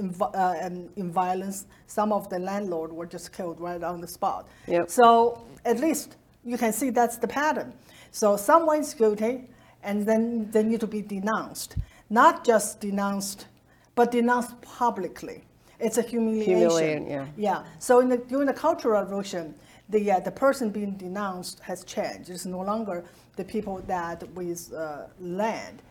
[0.00, 1.66] in, uh, in violence.
[1.86, 4.48] Some of the landlord were just killed right on the spot.
[4.66, 4.90] Yep.
[4.90, 7.72] So at least you can see that's the pattern.
[8.10, 9.34] So someone is guilty,
[9.82, 11.76] and then they need to be denounced.
[12.08, 13.46] Not just denounced,
[13.94, 15.44] but denounced publicly.
[15.78, 16.58] It's a humiliation.
[16.58, 17.26] Humiliating, yeah.
[17.36, 17.64] Yeah.
[17.78, 19.54] So the, during the Cultural Revolution,
[19.88, 22.30] the, uh, the person being denounced has changed.
[22.30, 23.04] It's no longer
[23.36, 25.82] the people that with uh, land,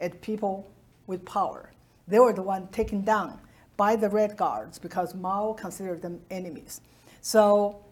[0.00, 0.70] it's people
[1.06, 1.70] with power.
[2.08, 3.38] They were the one taken down
[3.76, 6.80] by the Red Guards because Mao considered them enemies.
[7.20, 7.84] So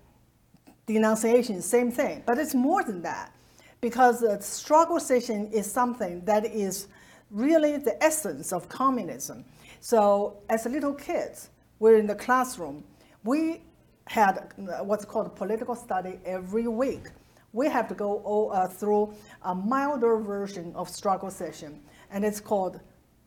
[0.86, 2.22] denunciation, same thing.
[2.26, 3.32] But it's more than that
[3.80, 6.88] because the struggle session is something that is
[7.30, 9.44] really the essence of communism.
[9.80, 12.84] So as little kids, we're in the classroom.
[13.24, 13.62] We
[14.06, 17.10] had uh, what's called political study every week.
[17.52, 22.40] We have to go o- uh, through a milder version of struggle session, and it's
[22.40, 22.80] called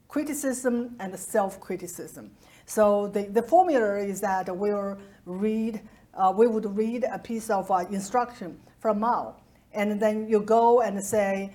[0.09, 2.29] criticism and self-criticism.
[2.65, 5.81] So the, the formula is that we'll read,
[6.13, 9.35] uh, we would read a piece of uh, instruction from Mao,
[9.71, 11.53] and then you go and say,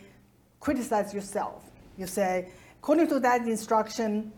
[0.61, 1.63] criticize yourself.
[1.99, 4.33] You say, according to that instruction,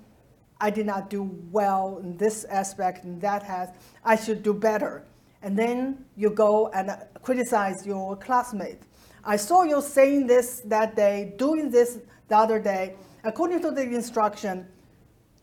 [0.60, 3.68] I did not do well in this aspect and that has,
[4.04, 5.04] I should do better.
[5.42, 6.90] And then you go and
[7.22, 8.80] criticize your classmate.
[9.24, 11.98] I saw you saying this that day, doing this
[12.28, 12.96] the other day.
[13.26, 14.68] According to the instruction,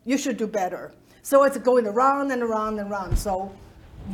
[0.06, 0.94] you should do better.
[1.20, 3.18] So it's going around and around and around.
[3.18, 3.54] So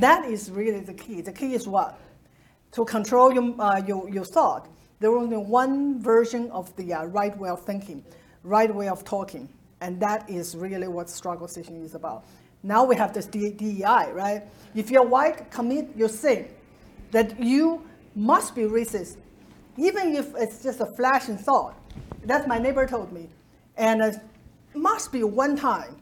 [0.01, 1.21] that is really the key.
[1.21, 1.97] The key is what?
[2.73, 4.67] To control your, uh, your, your thought.
[4.99, 8.05] There is only one version of the uh, right way of thinking,
[8.43, 9.49] right way of talking.
[9.81, 12.25] And that is really what struggle session is about.
[12.65, 14.43] Now we have this DEI, right?
[14.75, 16.49] If you're white, commit your sin.
[17.13, 17.85] That you
[18.17, 19.17] must be racist,
[19.77, 21.77] even if it's just a flashing thought.
[22.25, 23.29] That's my neighbor told me.
[23.77, 24.17] And it
[24.75, 25.97] must be one time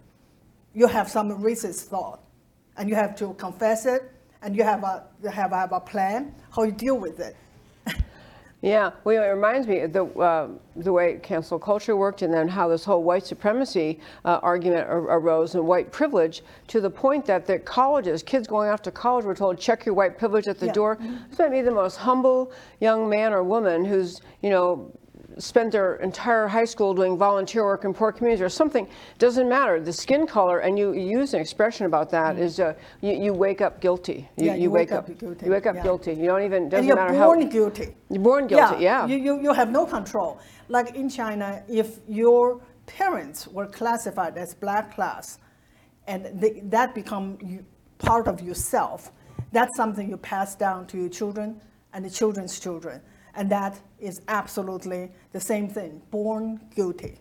[0.74, 2.20] you have some racist thought,
[2.76, 4.10] and you have to confess it,
[4.42, 7.36] and you have a, you have, have a plan how you deal with it.
[8.60, 12.48] Yeah, well, it reminds me of the uh, the way cancel culture worked, and then
[12.48, 17.24] how this whole white supremacy uh, argument ar- arose and white privilege to the point
[17.26, 20.58] that the colleges, kids going off to college, were told check your white privilege at
[20.58, 20.72] the Yeah.
[20.72, 20.98] door.
[21.30, 22.50] This might be the most humble
[22.80, 24.90] young man or woman who's you know
[25.38, 28.88] spent their entire high school doing volunteer work in poor communities or something.
[29.18, 32.74] Doesn't matter the skin color, and you, you use an expression about that is uh,
[33.00, 34.28] you, you wake up guilty.
[34.36, 35.82] Yeah, you wake up guilty, You wake up yeah.
[35.82, 36.12] guilty.
[36.14, 37.48] You don't even doesn't and you're matter born how.
[37.48, 37.94] guilty.
[38.10, 39.06] You're born guilty, yeah.
[39.06, 40.40] You, you, you have no control.
[40.68, 45.38] Like in China, if your parents were classified as black class,
[46.06, 47.38] and they, that become
[47.98, 49.12] part of yourself,
[49.52, 51.60] that's something you pass down to your children
[51.92, 53.00] and the children's children.
[53.38, 57.20] And that is absolutely the same thing, born guilty.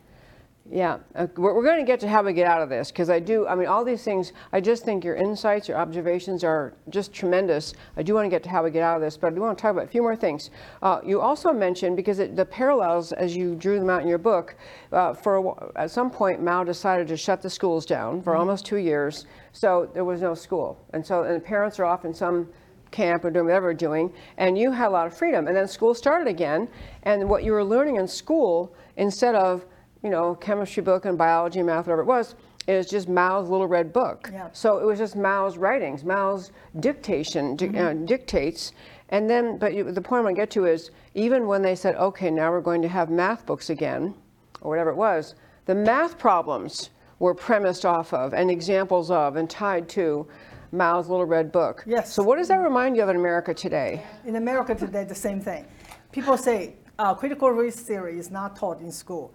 [0.68, 3.08] Yeah, uh, we're, we're going to get to how we get out of this because
[3.08, 3.46] I do.
[3.46, 4.32] I mean, all these things.
[4.52, 7.72] I just think your insights, your observations are just tremendous.
[7.96, 9.40] I do want to get to how we get out of this, but I do
[9.40, 10.50] want to talk about a few more things.
[10.82, 14.18] Uh, you also mentioned because it, the parallels, as you drew them out in your
[14.18, 14.56] book,
[14.90, 18.66] uh, for a at some point Mao decided to shut the schools down for almost
[18.66, 22.12] two years, so there was no school, and so and the parents are off in
[22.12, 22.48] some
[22.90, 25.46] camp or doing whatever doing, and you had a lot of freedom.
[25.46, 26.68] And then school started again,
[27.04, 29.64] and what you were learning in school, instead of,
[30.02, 32.34] you know, chemistry book and biology and math, whatever it was,
[32.66, 34.30] is just Mao's little red book.
[34.32, 34.48] Yeah.
[34.52, 38.72] So it was just Mao's writings, Mao's dictation, di- uh, dictates.
[39.08, 41.74] And then, but you, the point I want to get to is even when they
[41.74, 44.14] said, okay, now we're going to have math books again,
[44.60, 49.48] or whatever it was, the math problems were premised off of and examples of and
[49.48, 50.26] tied to
[50.72, 51.84] Mao's little red book.
[51.86, 52.12] Yes.
[52.12, 54.02] So what does that remind you of in America today?
[54.24, 55.66] In America today, the same thing.
[56.12, 59.34] People say uh, critical race theory is not taught in school.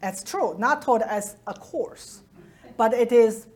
[0.00, 2.22] That's true, not taught as a course,
[2.76, 3.46] but it is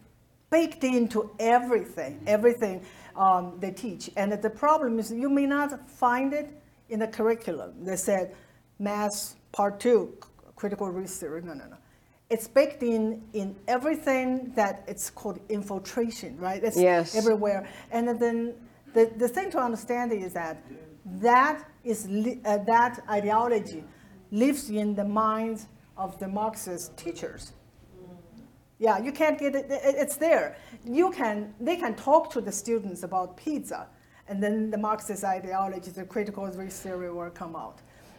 [0.51, 2.85] baked into everything, everything
[3.17, 4.11] um, they teach.
[4.17, 6.49] And the problem is you may not find it
[6.89, 7.85] in the curriculum.
[7.85, 8.37] They said
[8.79, 10.15] math part two,
[10.55, 11.43] critical race theory.
[11.43, 11.77] No, no, no.
[12.29, 16.63] It's baked in in everything that it's called infiltration, right?
[16.65, 17.15] It's Yes.
[17.15, 17.69] everywhere.
[17.93, 18.55] And then
[18.95, 20.57] the, the thing to understand is that
[21.23, 23.85] that is uh, that ideology
[24.33, 27.53] lives in the minds of the Marxist teachers.
[28.79, 29.71] Yeah, you can't get it.
[29.71, 30.57] it- It's there.
[30.85, 31.55] You can.
[31.61, 33.87] They can talk to the students about pizza,
[34.29, 37.79] and then the Marxist ideology, the critical race theory, will come out.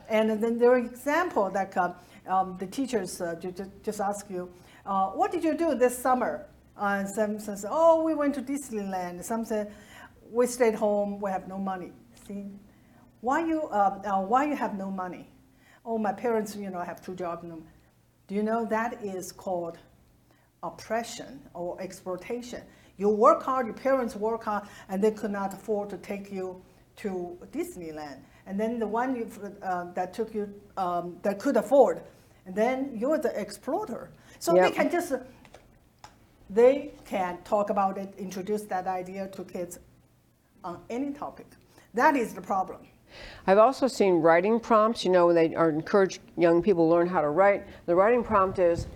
[0.10, 1.92] And then there are example that uh,
[2.28, 4.50] um, the teachers uh, ju- ju- just ask you,
[4.86, 6.46] uh, "What did you do this summer?"
[6.78, 9.74] Uh, and some says, "Oh, we went to Disneyland." Some said,
[10.32, 11.20] "We stayed home.
[11.20, 11.92] We have no money."
[12.28, 12.46] See,
[13.22, 15.28] why you um, uh, why you have no money?
[15.86, 17.46] Oh, my parents, you know, have two jobs.
[18.28, 19.78] Do you know that is called
[20.62, 22.62] oppression or exploitation?
[22.98, 26.62] You work hard, your parents work hard, and they could not afford to take you
[26.98, 28.20] to Disneyland.
[28.48, 29.30] And then the one you,
[29.64, 32.02] uh, that took you, um, that could afford,
[32.56, 34.10] then you're the exploiter.
[34.40, 35.14] So they can just,
[36.50, 39.80] they can talk about it, introduce that idea to kids
[40.64, 41.48] on any topic.
[41.94, 42.82] That is the problem.
[43.48, 47.08] I've also seen writing prompts, you know, when they are encourage young people to learn
[47.08, 47.66] how to write.
[47.86, 48.88] The writing prompt is,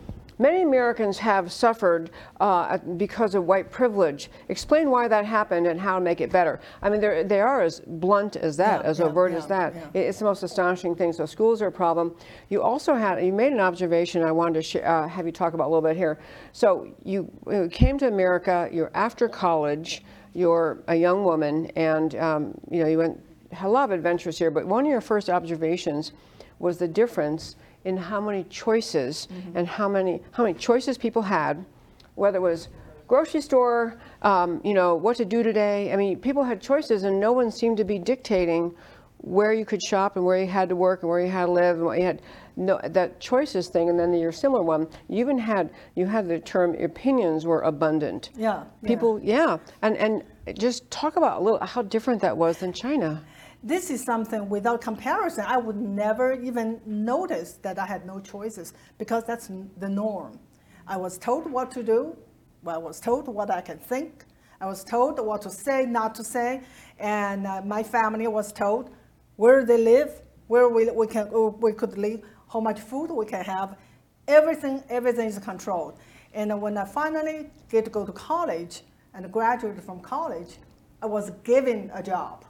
[0.41, 4.31] many Americans have suffered uh, because of white privilege.
[4.49, 6.59] Explain why that happened and how to make it better.
[6.81, 9.75] I mean, they're, as blunt as that, Yeah, as yeah, overt yeah, as that.
[9.93, 11.13] It's the most astonishing thing.
[11.13, 12.15] So schools are a problem.
[12.49, 15.53] You also had, you made an observation I wanted to sh- uh, have you talk
[15.53, 16.19] about a little bit here.
[16.53, 22.53] So you, you came to America, you're after college, you're a young woman, and um,
[22.69, 23.21] you know, you went,
[23.61, 26.13] a lot of adventures here, but one of your first observations
[26.59, 31.65] was the difference in how many choices and how many, how many choices people had,
[32.15, 32.69] whether it was
[33.07, 35.91] grocery store, um, you know, what to do today.
[35.91, 38.73] I mean, people had choices, and no one seemed to be dictating
[39.17, 41.51] where you could shop and where you had to work and where you had to
[41.51, 42.21] live and what you had.
[42.55, 44.87] No, that choices thing, and then your similar one.
[45.09, 48.29] You even had you had the term opinions were abundant.
[48.35, 48.87] Yeah, yeah.
[48.87, 50.23] People, yeah, and and
[50.57, 53.23] just talk about a little how different that was than China.
[53.63, 58.73] This is something without comparison, I would never even notice that I had no choices
[58.97, 60.39] because that's the norm.
[60.87, 62.17] I was told what to do,
[62.65, 64.25] I was told what I can think,
[64.59, 66.61] I was told what to say, not to say,
[66.97, 68.89] and uh, my family was told
[69.35, 72.21] where they live, where we, we, can, uh, we could live,
[72.51, 73.77] how much food we can have.
[74.27, 75.99] Everything, everything is controlled.
[76.33, 78.81] And when I finally get to go to college
[79.13, 80.57] and graduate from college,
[81.01, 82.45] I was given a job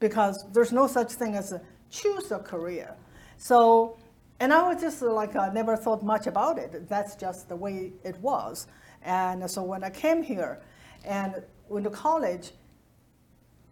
[0.00, 2.94] because there's no such thing as a choose a career.
[3.36, 3.96] So,
[4.40, 6.88] and I was just like, I never thought much about it.
[6.88, 8.66] That's just the way it was.
[9.02, 10.60] And so when I came here
[11.04, 12.52] and went to college,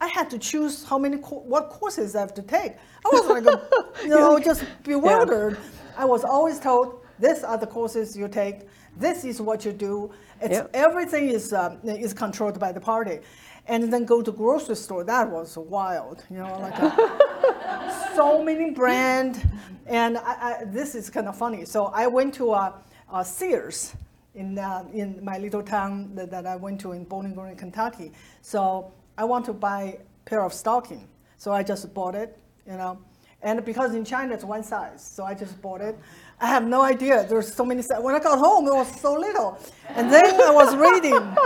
[0.01, 2.73] I had to choose how many, co- what courses I have to take.
[3.05, 3.45] I was like,
[4.03, 5.59] you know, just bewildered.
[5.97, 8.63] I was always told, these are the courses you take.
[8.97, 10.13] This is what you do.
[10.41, 10.71] It's, Yep.
[10.75, 13.21] Everything is, um, is controlled by the party.
[13.67, 18.71] And then go to grocery store, that was wild, you know, like a, so many
[18.71, 19.49] brand.
[19.87, 20.23] And I,
[20.61, 21.65] I, this is kind of funny.
[21.65, 22.73] So I went to uh,
[23.11, 23.95] uh, Sears
[24.35, 28.13] in, uh, in my little town that, that I went to in Bowling Green, Kentucky.
[28.41, 31.09] So I want to buy a pair of stocking.
[31.37, 32.99] So I just bought it, you know.
[33.43, 35.99] And because in China it's one size, so I just bought it.
[36.41, 37.27] I have no idea.
[37.29, 37.83] There's so many.
[38.01, 39.59] When I got home, it was so little.
[39.89, 41.37] And then I was reading.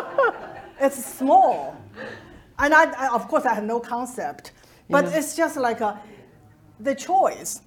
[0.78, 1.74] It's small.
[2.58, 4.52] And I, I, of course, I had no concept.
[4.88, 5.18] But Yeah.
[5.18, 6.00] it's just like a,
[6.80, 7.60] the choice.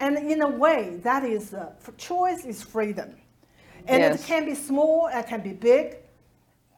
[0.00, 3.16] And in a way, that is, uh, choice is freedom.
[3.88, 4.20] And Yes.
[4.20, 5.96] it can be small, it can be big,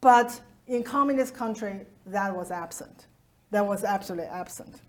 [0.01, 3.07] but in communist country, that was absent.
[3.51, 4.81] That was absolutely absent.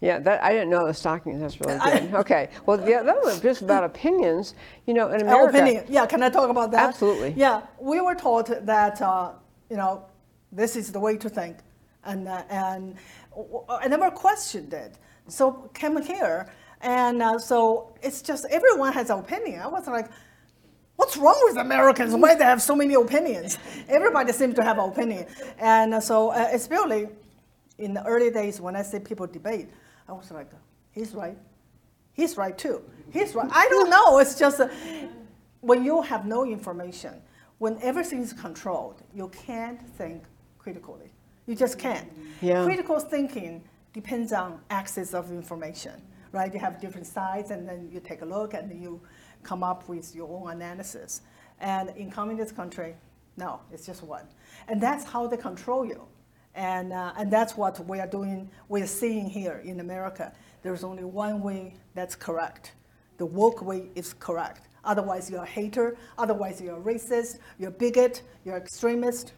[0.00, 1.40] Yeah, that I didn't know the stockings.
[1.40, 2.14] That's really good.
[2.22, 4.54] okay, well, yeah, that was just about opinions.
[4.86, 5.84] You know, in America, opinion.
[5.88, 6.88] Yeah, can I talk about that?
[6.88, 7.34] Absolutely.
[7.36, 9.32] Yeah, we were taught that uh,
[9.70, 10.04] you know
[10.52, 11.56] this is the way to think,
[12.04, 12.96] and uh, and
[13.68, 14.98] I never questioned it.
[15.28, 19.60] So came here, and uh, so it's just everyone has an opinion.
[19.60, 20.10] I was like.
[20.96, 22.12] What's wrong with Americans?
[22.12, 23.56] Why they have so many opinions?
[23.88, 25.26] Everybody seems to have an opinion,
[25.60, 27.06] and uh, so uh, especially
[27.78, 29.68] in the early days when I see people debate,
[30.08, 30.50] I was like,
[30.90, 31.38] he's right,
[32.14, 32.82] he's right too.
[33.12, 33.48] He's right.
[33.52, 34.18] I don't know.
[34.18, 34.68] It's just uh,
[35.60, 37.14] when you have no information,
[37.58, 40.24] when everything is controlled, you can't think
[40.58, 41.12] critically.
[41.48, 42.06] You just can't.
[42.42, 42.62] Yeah.
[42.64, 45.94] Critical thinking depends on access of information,
[46.30, 46.52] right?
[46.52, 49.00] You have different sides, and then you take a look, and you
[49.42, 51.22] come up with your own analysis.
[51.58, 52.94] And in communist country,
[53.38, 54.26] no, it's just one,
[54.68, 56.02] and that's how they control you.
[56.54, 60.32] And, uh, and that's what we are doing, we're seeing here in America.
[60.62, 62.72] There's only one way that's correct.
[63.16, 64.68] The woke way is correct.
[64.84, 65.96] Otherwise, you're a hater.
[66.18, 67.38] Otherwise, you're a racist.
[67.58, 68.22] You're a bigot.
[68.44, 69.32] You're extremist.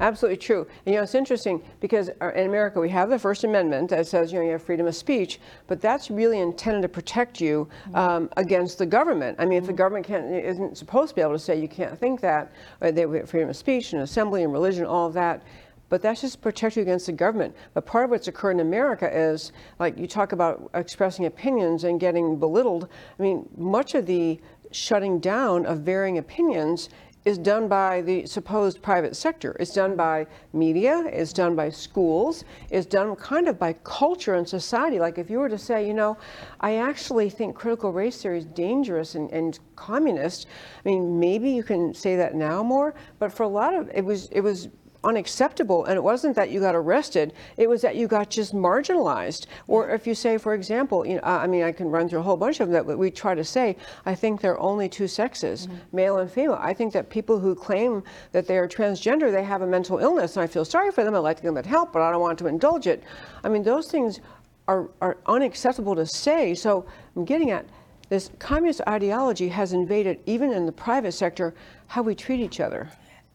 [0.00, 0.66] Absolutely true.
[0.86, 4.06] And, you know, it's interesting because uh, in America we have the First Amendment that
[4.06, 7.68] says you know you have freedom of speech, but that's really intended to protect you
[7.94, 9.36] um, against the government.
[9.38, 11.98] I mean, if the government can't isn't supposed to be able to say you can't
[11.98, 15.14] think that, or they we have freedom of speech and assembly and religion, all of
[15.14, 15.42] that.
[15.90, 17.56] But that's just protect you against the government.
[17.72, 21.98] But part of what's occurred in America is, like you talk about expressing opinions and
[21.98, 22.88] getting belittled.
[23.18, 24.38] I mean, much of the
[24.70, 26.90] shutting down of varying opinions
[27.28, 29.54] is done by the supposed private sector.
[29.60, 34.48] It's done by media, it's done by schools, it's done kind of by culture and
[34.48, 34.98] society.
[34.98, 36.16] Like if you were to say, you know,
[36.60, 40.46] I actually think critical race theory is dangerous and, and communist,
[40.82, 44.02] I mean, maybe you can say that now more, but for a lot of it
[44.02, 44.68] was it was
[45.04, 45.84] unacceptable.
[45.84, 49.46] And it wasn't that you got arrested; it was that you got just marginalized.
[49.66, 52.22] Or if you say, for example, you know, I mean, I can run through a
[52.22, 53.76] whole bunch of them that we try to say.
[54.06, 55.96] I think there are only two sexes, mm-hmm.
[55.96, 56.58] male and female.
[56.60, 60.36] I think that people who claim that they are transgender, they have a mental illness,
[60.36, 61.14] and I feel sorry for them.
[61.14, 63.02] I'd like to give them that help, but I don't want to indulge it.
[63.44, 64.20] I mean, those things
[64.68, 66.54] are, are unacceptable to say.
[66.54, 66.86] So
[67.16, 67.64] I'm getting at
[68.08, 71.54] this communist ideology has invaded, even in the private sector,
[71.88, 72.88] how we treat each other.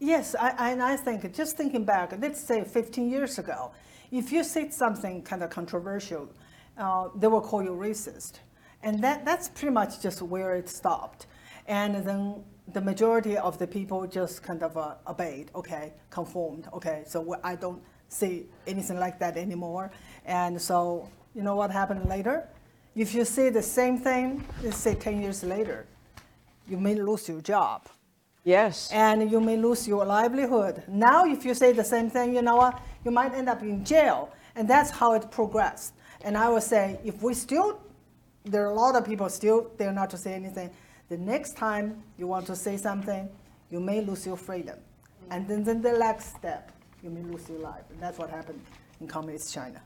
[0.04, 3.72] Yes, I, and I think, just thinking back, let's say 15 years ago,
[4.12, 6.28] if you said something kind of controversial,
[6.76, 8.32] uh, they will call you racist.
[8.82, 11.24] And that, that's pretty much just where it stopped.
[11.66, 12.44] And then
[12.74, 17.54] the majority of the people just kind of uh, obeyed, okay, conformed, okay, so I
[17.54, 19.90] don't say anything like that anymore.
[20.26, 22.46] And so, you know what happened later?
[22.94, 25.86] If you say the same thing, let's say 10 years later,
[26.68, 27.88] you may lose your job
[28.44, 28.90] Yes.
[28.92, 30.82] and you may lose your livelihood.
[30.86, 33.84] Now, if you say the same thing, you know what, you might end up in
[33.84, 34.30] jail.
[34.54, 35.94] And that's how it progressed.
[36.22, 37.80] And I would say, if we still,
[38.44, 40.70] there are a lot of people still dare not to say anything.
[41.08, 43.28] The next time you want to say something,
[43.70, 44.78] you may lose your freedom.
[45.30, 46.70] And then, then the next step,
[47.02, 47.84] you may lose your life.
[47.90, 48.60] And that's what happened
[49.00, 49.80] in communist China.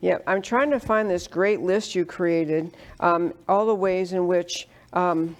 [0.00, 4.26] Yeah, I'm trying to find this great list you created, um, all the ways in
[4.26, 5.36] which um,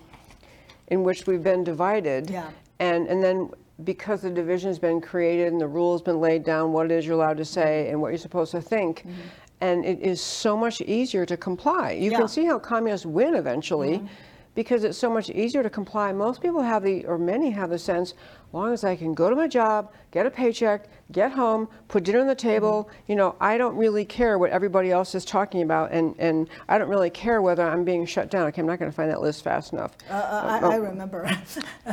[0.93, 2.29] in which we've been divided.
[2.31, 2.51] Yeah.
[2.79, 3.51] And and then
[3.83, 7.17] because the division's been created and the rules been laid down, what it is you're
[7.17, 9.01] allowed to say and what you're supposed to think.
[9.01, 9.21] Mm-hmm.
[9.63, 11.93] And it is so much easier to comply.
[11.93, 12.19] You Yeah.
[12.19, 14.07] can see how communists win eventually mm-hmm.
[14.55, 16.13] Because it's so much easier to comply.
[16.13, 19.31] Most people have the, or many have the sense, as long as I can go
[19.31, 23.35] to my job, get a paycheck, get home, put dinner on the table, you know,
[23.41, 27.11] I don't really care what everybody else is talking about, and, and I don't really
[27.11, 28.47] care whether I'm being shut down.
[28.49, 29.97] Okay, I'm not going to find that list fast enough.
[30.11, 31.31] Uh, uh, I, I remember.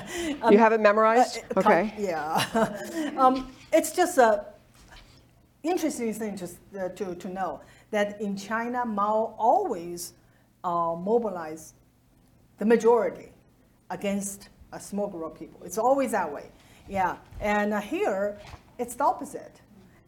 [0.52, 1.40] you have it memorized?
[1.56, 1.94] Uh, com- okay.
[1.98, 3.12] Yeah.
[3.18, 4.46] um, it's just a
[5.64, 10.14] interesting thing to, uh, to, to know that in China, Mao always
[10.64, 11.74] uh, mobilized
[12.60, 13.32] the majority
[13.90, 15.62] against a small group of people.
[15.64, 16.52] It's always that way.
[16.88, 17.18] Yeah.
[17.40, 18.38] And uh, here,
[18.78, 19.62] it's the opposite.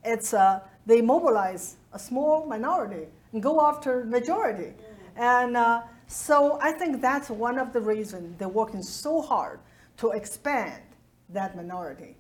[0.04, 4.74] It's uh, they mobilize a small minority and go after majority.
[5.16, 9.60] And uh, so I think that's one of the reasons they're working so hard
[9.98, 10.82] to expand
[11.30, 12.16] that minority,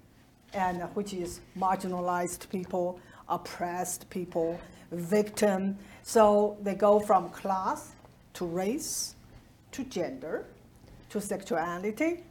[0.54, 4.60] and uh, which is marginalized people, oppressed people,
[4.92, 5.78] victim.
[6.04, 7.92] So they go from class
[8.36, 9.16] to race
[9.72, 10.46] to gender
[11.10, 12.24] to sexuality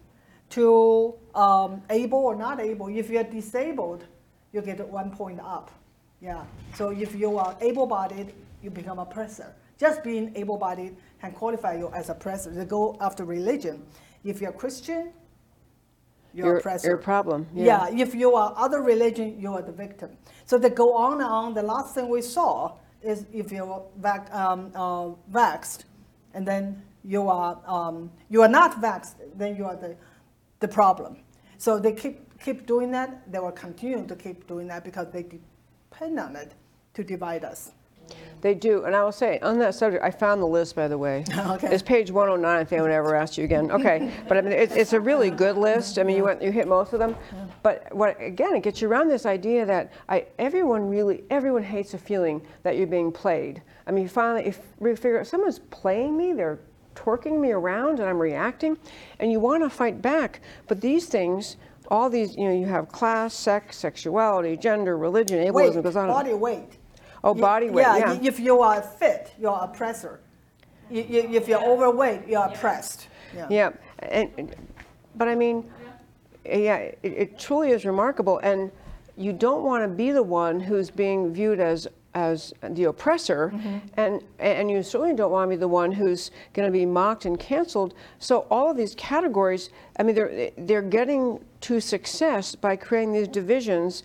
[0.50, 2.88] to um, able or not able.
[2.88, 4.04] If you're disabled,
[4.52, 5.70] you get one point up.
[6.20, 6.42] Yeah.
[6.74, 9.54] So if you are able-bodied, you become a oppressor.
[9.78, 12.50] Just being able-bodied can qualify you as a oppressor.
[12.50, 13.82] They go after religion.
[14.24, 15.12] If you're Christian,
[16.34, 16.88] you're, You're- oppressor.
[16.88, 17.88] you're a problem, Yeah.
[17.88, 18.02] yeah.
[18.02, 20.10] If you are other religion, you are the victim.
[20.46, 21.54] So they go on and on.
[21.54, 22.72] The last thing we saw
[23.02, 25.84] is if you're vac- um, uh, vaxxed,
[26.34, 29.96] and then you are um, you are not vaxxed, then you are the
[30.60, 31.18] the problem.
[31.58, 33.30] So they keep keep doing that.
[33.30, 36.52] They will continue to keep doing that because they depend on it
[36.94, 37.72] to divide us.
[38.40, 40.98] They do, and I will say on that subject, I found the list by the
[40.98, 41.24] way.
[41.50, 41.68] Okay.
[41.72, 42.60] It's page 109.
[42.60, 44.12] If anyone ever asked you again, okay.
[44.28, 45.98] But I mean, it, it's a really good list.
[45.98, 47.16] I mean, you went, you hit most of them.
[47.62, 51.94] But what again, it gets you around this idea that I, everyone really, everyone hates
[51.94, 53.62] a feeling that you're being played.
[53.86, 56.60] I mean, you finally, if we figure out someone's playing me, they're
[56.94, 58.76] twerking me around, and I'm reacting,
[59.18, 60.40] and you want to fight back.
[60.68, 61.56] But these things.
[61.92, 66.04] All these, you know, you have class, sex, sexuality, gender, religion, ableism Weight, goes on.
[66.04, 66.78] and- body weight.
[67.24, 68.12] Oh, Y- body weight, yeah.
[68.12, 70.20] y- If you are fit, you're oppressor.
[70.88, 73.08] Y- y- If you're overweight, you're oppressed.
[73.48, 74.54] Yeah, and, and-
[75.16, 75.68] but I mean,
[76.44, 78.70] yeah, it, it truly is remarkable, and
[79.16, 83.78] you don't want to be the one who's being viewed as as the oppressor, mm-hmm.
[83.96, 87.24] and and you certainly don't want to be the one who's going to be mocked
[87.24, 87.94] and canceled.
[88.18, 93.28] So all of these categories, I mean, they're they're getting to success by creating these
[93.28, 94.02] divisions.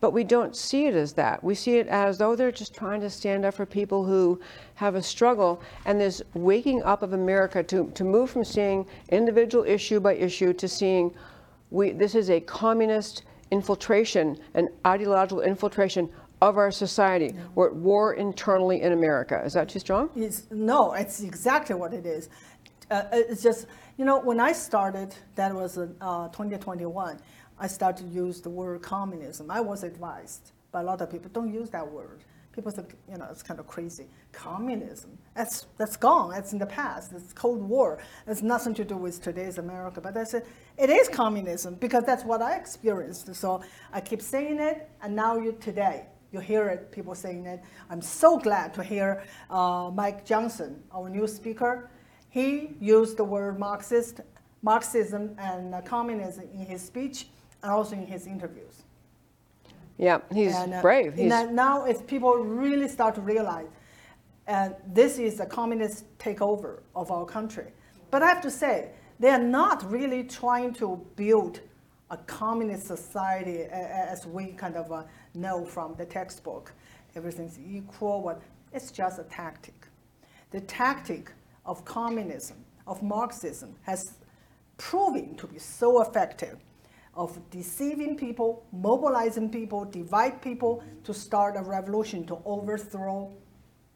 [0.00, 1.42] But we don't see it as that.
[1.42, 4.40] We see it as though they're just trying to stand up for people who
[4.76, 5.60] have a struggle.
[5.86, 10.52] And this waking up of America to, to move from seeing individual issue by issue
[10.52, 11.12] to seeing
[11.70, 16.08] we, this is a communist infiltration, an ideological infiltration
[16.40, 17.34] of our society.
[17.54, 19.42] We're at war internally in America.
[19.44, 20.10] Is that too strong?
[20.14, 22.28] It's, no, it's exactly what it is.
[22.90, 23.66] Uh, it's just,
[23.96, 27.18] you know, when I started, that was uh, 2021,
[27.58, 29.50] I started to use the word communism.
[29.50, 32.24] I was advised by a lot of people, don't use that word.
[32.52, 34.06] People think, you know, it's kind of crazy.
[34.32, 36.30] Communism, that's, that's gone.
[36.30, 37.12] That's in the past.
[37.12, 37.98] It's Cold War.
[38.26, 40.00] It's nothing to do with today's America.
[40.00, 40.44] But I said,
[40.76, 43.32] it is communism because that's what I experienced.
[43.34, 43.62] So
[43.92, 47.60] I keep saying it, and now you today, you hear it, people saying it.
[47.90, 51.90] I'm so glad to hear uh, Mike Johnson, our new speaker.
[52.28, 54.20] He used the word Marxist,
[54.62, 57.28] Marxism and uh, communism in his speech
[57.62, 58.82] and also in his interviews.
[59.96, 61.14] Yeah, he's And, uh, brave.
[61.14, 63.66] He's, now, if people really start to realize,
[64.46, 67.72] and this is a communist takeover of our country.
[68.10, 71.60] But I have to say, they are not really trying to build
[72.10, 75.02] a communist society as we kind of uh,
[75.34, 76.72] know from the textbook.
[77.14, 78.22] Everything's equal.
[78.22, 79.86] What it's just a tactic.
[80.50, 81.32] The tactic
[81.64, 84.14] of communism, of Marxism, has
[84.76, 86.58] proven to be so effective
[87.14, 93.30] of deceiving people, mobilizing people, divide people to start a revolution to overthrow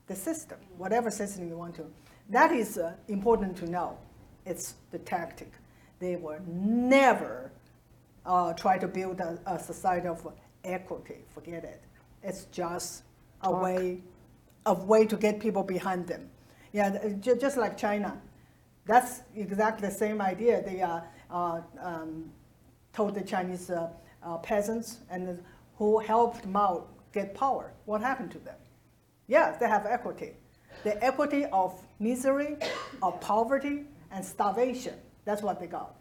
[0.09, 1.85] the system, whatever system you want to.
[2.30, 3.97] That is uh, important to know.
[4.45, 5.53] It's the tactic.
[6.01, 7.53] They will never
[8.26, 10.26] uh, try to build a, a society of
[10.64, 11.24] equity.
[11.34, 11.82] Forget it.
[12.22, 13.02] It's just
[13.42, 13.62] a Talk.
[13.62, 14.00] way,
[14.66, 16.28] a way to get people behind them.
[16.72, 18.20] Yeah, ju- just like China.
[18.86, 20.62] That's exactly the same idea.
[20.62, 21.00] They uh,
[21.30, 22.30] uh, um,
[22.92, 23.90] told the Chinese uh,
[24.22, 25.42] uh, peasants and
[25.76, 27.72] who helped Mao get power.
[27.84, 28.56] What happened to them?
[29.28, 30.32] Yes, they have equity.
[30.84, 32.56] The equity of misery,
[33.02, 34.94] of poverty, and starvation.
[35.24, 35.96] That's what they got.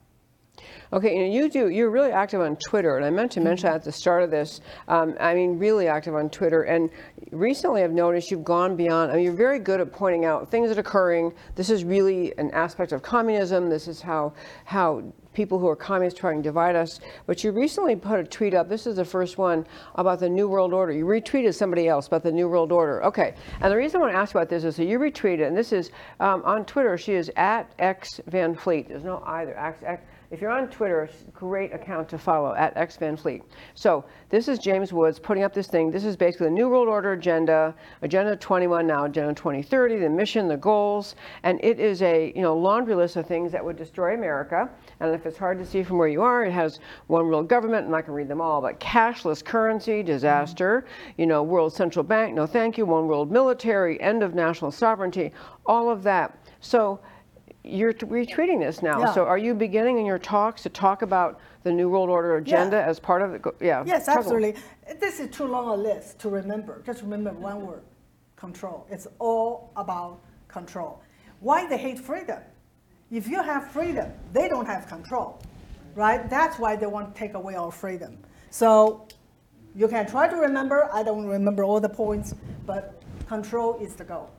[0.93, 1.69] Okay, you, you do.
[1.69, 4.31] You're really active on Twitter, and I meant to mention that at the start of
[4.31, 4.59] this.
[4.89, 6.63] Um, I mean, really active on Twitter.
[6.63, 6.89] And
[7.31, 9.11] recently, I've noticed you've gone beyond.
[9.11, 11.33] I mean, you're very good at pointing out things that are occurring.
[11.55, 13.69] This is really an aspect of communism.
[13.69, 14.33] This is how
[14.65, 16.99] how people who are communists trying to divide us.
[17.25, 18.67] But you recently put a tweet up.
[18.67, 20.91] This is the first one about the New World Order.
[20.91, 23.01] You retweeted somebody else about the New World Order.
[23.05, 25.47] Okay, and the reason I want to ask you about this is so you retweeted,
[25.47, 26.97] and this is um, on Twitter.
[26.97, 28.89] She is at X Van Fleet.
[28.89, 29.57] There's no either.
[29.57, 33.17] X, X, if you're on Twitter, it's a great account to follow at X Van
[33.17, 33.43] Fleet.
[33.75, 35.91] So this is James Woods putting up this thing.
[35.91, 40.47] This is basically the New World Order agenda, Agenda 21 now, Agenda 2030, the mission,
[40.47, 44.13] the goals, and it is a you know laundry list of things that would destroy
[44.13, 44.69] America.
[45.01, 47.85] And if it's hard to see from where you are, it has one world government.
[47.85, 51.21] I'm not going to read them all, but cashless currency, disaster, mm-hmm.
[51.21, 55.33] you know, world central bank, no thank you, one world military, end of national sovereignty,
[55.65, 56.37] all of that.
[56.61, 57.01] So
[57.63, 58.99] you're retreating this now.
[58.99, 59.13] Yeah.
[59.13, 62.77] So are you beginning in your talks to talk about the New World Order agenda
[62.77, 62.87] Yeah.
[62.87, 63.41] as part of it?
[63.41, 63.83] Go- Yeah.
[63.85, 64.55] Yes, talk about- absolutely.
[64.99, 66.81] This is too long a list to remember.
[66.85, 67.83] Just remember one word
[68.35, 68.87] control.
[68.89, 71.01] It's all about control.
[71.39, 72.39] Why they hate freedom?
[73.11, 75.39] If you have freedom, they don't have control,
[75.95, 76.27] right?
[76.29, 78.17] That's why they want to take away our freedom.
[78.49, 79.05] So
[79.75, 80.89] you can try to remember.
[80.93, 82.33] I don't remember all the points,
[82.65, 84.29] but control is the goal.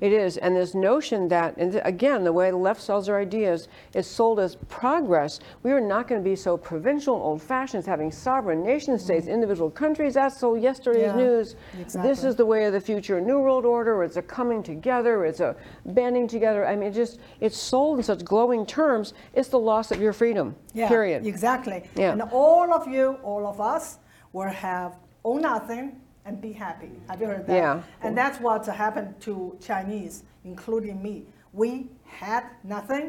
[0.00, 3.18] It is, and this notion that, and th- again, the way the left sells their
[3.18, 5.40] ideas is sold as progress.
[5.64, 9.70] We are not going to be so provincial, old-fashioned, as having sovereign nation states, individual
[9.70, 10.14] countries.
[10.14, 11.18] That's so yesterday's Mm-hmm.
[11.18, 11.56] Yeah, news.
[11.74, 12.28] This exactly.
[12.28, 14.02] is the way of the future, New World Order.
[14.04, 15.24] It's a coming together.
[15.24, 16.66] It's a banding together.
[16.66, 19.14] I mean, it just it's sold in such glowing terms.
[19.34, 20.54] It's the loss of your freedom.
[20.74, 21.26] Yeah, Period.
[21.26, 21.82] Exactly.
[21.96, 22.12] Yeah.
[22.12, 23.98] And all of you, all of us,
[24.32, 26.90] will have own nothing and be happy.
[27.08, 27.56] Have you heard that?
[27.56, 27.82] Yeah.
[28.02, 31.24] And that's what happened to Chinese, including me.
[31.52, 33.06] We had nothing,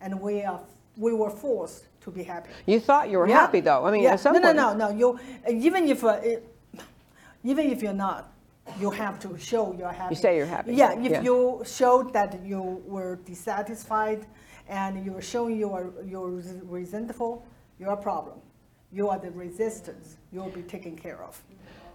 [0.00, 0.60] and we are
[0.96, 2.50] we were forced to be happy.
[2.66, 3.40] You thought you were Yeah.
[3.40, 3.84] happy, though.
[3.86, 4.14] I mean, yeah.
[4.14, 4.56] at some no, point.
[4.56, 4.96] no, no, no.
[5.00, 5.08] You
[5.68, 6.40] even if uh, it,
[7.44, 8.32] even if you're not,
[8.80, 10.14] you have to show you're happy.
[10.14, 10.74] You say you're happy.
[10.74, 10.92] Yeah.
[11.08, 11.22] If Yeah.
[11.28, 14.20] you showed that you were dissatisfied,
[14.68, 16.32] and you were showing you are you're
[16.80, 17.32] resentful,
[17.78, 18.38] you're a problem.
[18.98, 20.16] You are the resistance.
[20.32, 21.34] You'll be taken care of.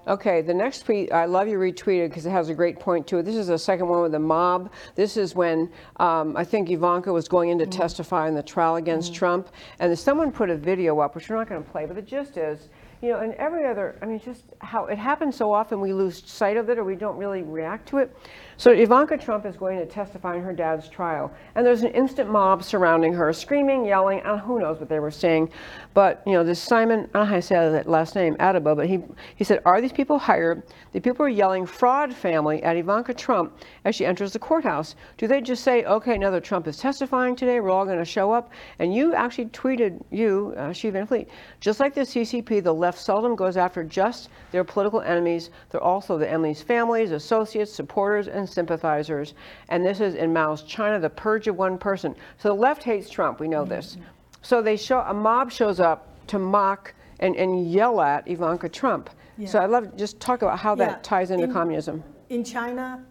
[0.07, 3.17] Okay, the next tweet, I love you retweeted because it has a great point to
[3.17, 3.23] it.
[3.23, 4.71] This is the second one with the mob.
[4.95, 8.77] This is when um, I think Ivanka was going in to testify in the trial
[8.77, 9.49] against Trump.
[9.79, 12.37] And someone put a video up, which we're not going to play, but the gist
[12.37, 12.69] is,
[13.01, 16.23] you know, and every other, I mean, just how it happens so often we lose
[16.25, 18.15] sight of it or we don't really react to it.
[18.59, 21.31] So Ivanka Trump is going to testify in her dad's trial.
[21.55, 25.11] And there's an instant mob surrounding her, screaming, yelling, and who knows what they were
[25.11, 25.49] saying.
[25.93, 28.75] But, you know, this Simon, I don't know how I say that last name, Adaba,
[28.75, 28.99] but he,
[29.37, 30.63] he said, Are these people hired?
[30.91, 33.55] The people are yelling fraud family at Ivanka Trump
[33.85, 34.95] as she enters the courthouse.
[35.17, 38.03] Do they just say, okay, now that Trump is testifying today, we're all going to
[38.03, 38.51] show up?
[38.79, 41.29] And you actually tweeted, you, uh, She Fleet,
[41.61, 45.49] just like the CCP, the left seldom goes after just their political enemies.
[45.69, 49.33] They're also the enemies' families, associates, supporters, and sympathizers.
[49.69, 52.15] And this is in Mao's China, the purge of one person.
[52.37, 53.97] So the left hates Trump, we know this.
[54.41, 59.09] So they show a mob shows up to mock and, and yell at Ivanka Trump.
[59.45, 62.03] So I'd love to just talk about how that Yeah, ties into in- communism.
[62.29, 63.05] in China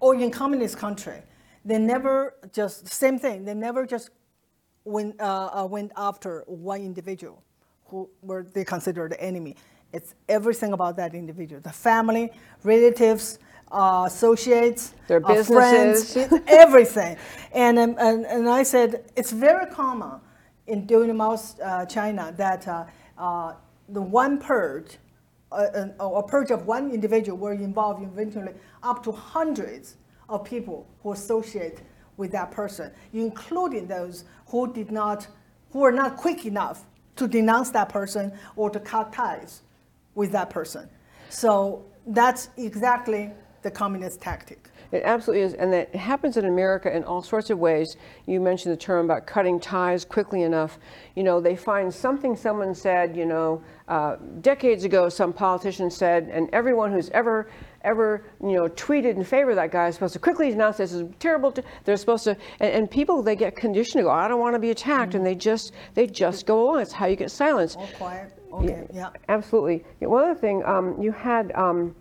[0.00, 1.20] or in communist country,
[1.66, 3.44] they never just same thing.
[3.44, 4.08] They never just
[4.84, 7.42] went uh, uh, went after one individual
[7.86, 9.56] who were they considered the enemy.
[9.92, 12.32] It's everything about that individual, the family,
[12.64, 13.38] relatives,
[13.70, 17.16] uh, associates, Their uh, friends, everything.
[17.52, 20.20] And, um, and and I said it's very common
[20.66, 22.84] in during Mao uh, China that uh,
[23.18, 23.54] uh,
[23.88, 24.98] the one purge
[25.52, 28.52] uh, or a purge of one individual were involved eventually
[28.82, 29.96] up to hundreds
[30.28, 31.80] of people who associate
[32.16, 35.26] with that person, including those who did not,
[35.70, 39.62] who were not quick enough to denounce that person or to cut ties
[40.14, 40.88] with that person.
[41.28, 43.30] So that's exactly
[43.66, 44.68] the communist tactic.
[44.92, 47.96] It absolutely is, and that happens in America in all sorts of ways.
[48.26, 50.78] You mentioned the term about cutting ties quickly enough.
[51.16, 56.30] You know, they find something someone said, you know, uh, decades ago, some politician said,
[56.32, 57.50] and everyone who's ever,
[57.82, 60.92] ever, you know, tweeted in favor of that guy is supposed to quickly announce this
[60.92, 61.50] is terrible.
[61.50, 64.54] To, they're supposed to, and, and people they get conditioned to go, I don't want
[64.54, 66.82] to be attacked, and they just, they just go along.
[66.82, 67.76] It's how you get silenced.
[67.76, 68.32] All quiet.
[68.52, 68.86] Okay.
[68.94, 69.10] Yeah.
[69.28, 69.84] Absolutely.
[70.00, 71.96] Yeah, one other thing, um, you had, um,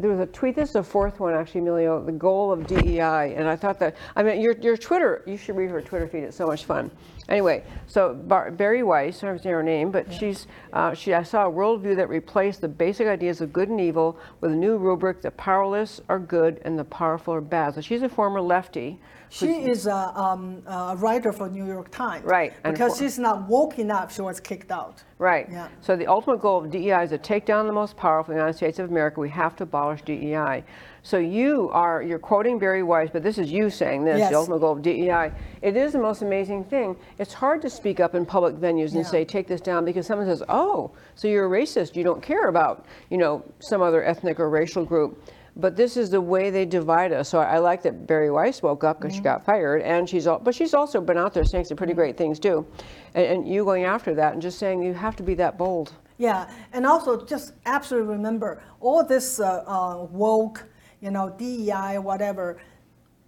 [0.00, 3.34] there was a tweet, this is the fourth one actually, Emilio, the goal of DEI.
[3.34, 6.24] And I thought that, I mean, your, your Twitter, you should read her Twitter feed,
[6.24, 6.90] it's so much fun.
[7.30, 11.22] Anyway, so Bar- Bari Weiss, I don't know her name, but she's, uh, she, I
[11.22, 14.76] saw a worldview that replaced the basic ideas of good and evil with a new
[14.76, 17.74] rubric, the powerless are good and the powerful are bad.
[17.76, 18.98] So she's a former lefty.
[19.28, 22.24] She is a, um, a writer for New York Times.
[22.24, 25.04] Right, and Because for- she's not woke enough, she was kicked out.
[25.18, 25.46] Right.
[25.48, 25.68] Yeah.
[25.82, 28.40] So the ultimate goal of DEI is to take down the most powerful in the
[28.42, 29.20] United States of America.
[29.20, 30.64] We have to abolish DEI.
[31.02, 34.18] So you are you're quoting Bari Weiss, but this is you saying this.
[34.18, 34.30] Yes.
[34.30, 35.32] The ultimate goal of DEI.
[35.62, 36.96] It is the most amazing thing.
[37.18, 39.10] It's hard to speak up in public venues and Yeah.
[39.10, 41.96] say take this down because someone says, "Oh, so you're a racist.
[41.96, 45.22] You don't care about you know some other ethnic or racial group."
[45.56, 47.28] But this is the way they divide us.
[47.28, 50.38] So I like that Bari Weiss woke up because she got fired, and she's all,
[50.38, 52.64] but she's also been out there saying some pretty great things too,
[53.14, 55.92] and, and you going after that and just saying you have to be that bold.
[56.18, 60.64] Yeah, and also just absolutely remember all this uh, uh, woke,
[61.00, 62.60] you know, DEI, whatever.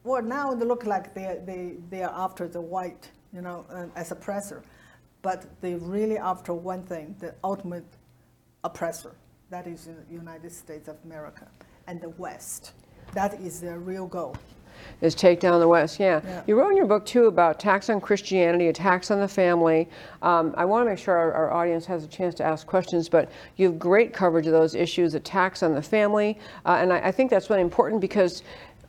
[0.05, 4.11] Well, now they look like they they they are after the white, you know, as
[4.11, 4.62] oppressor,
[5.23, 7.87] but they really after one thing: the ultimate
[8.64, 9.14] oppressor.
[9.51, 11.47] That is the United States of America
[11.87, 12.73] and the West.
[13.12, 14.37] That is their real goal.
[15.01, 16.01] Is take down the West.
[16.01, 16.20] Yeah.
[16.24, 16.43] Yeah.
[16.47, 19.89] You wrote in your book too about attacks on Christianity, attacks on the family.
[20.22, 23.09] Um, I want to make sure our, our audience has a chance to ask questions,
[23.09, 27.09] but you have great coverage of those issues, attacks on the family, uh, and I,
[27.09, 28.43] I think that's really important because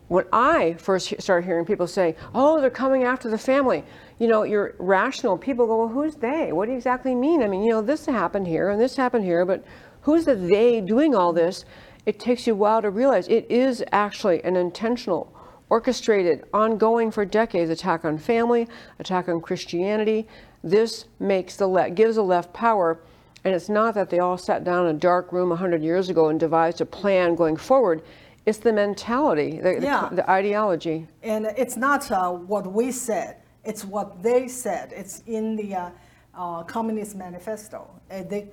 [0.08, 3.84] when I first started hearing people say, "Oh, they're coming after the family,"
[4.18, 5.38] you know, you're rational.
[5.38, 6.52] People go, "Well, who's they?
[6.52, 9.24] What do you exactly mean?" I mean, you know, this happened here and this happened
[9.24, 9.64] here, but
[10.02, 11.64] who's the they doing all this?
[12.06, 15.32] It takes you a while to realize it is actually an intentional
[15.70, 20.26] orchestrated, ongoing for decades attack on family, attack on Christianity.
[20.62, 22.98] This makes the left, gives the left power.
[23.44, 26.28] And it's not that they all sat down in a dark room 100 years ago
[26.28, 28.02] and devised a plan going forward.
[28.46, 30.08] It's the mentality, the, the- Yeah.
[30.12, 31.06] the ideology.
[31.22, 34.92] And it's not uh, what we said, it's what they said.
[34.94, 35.90] It's in the uh,
[36.34, 37.88] uh, Communist Manifesto.
[38.10, 38.50] And they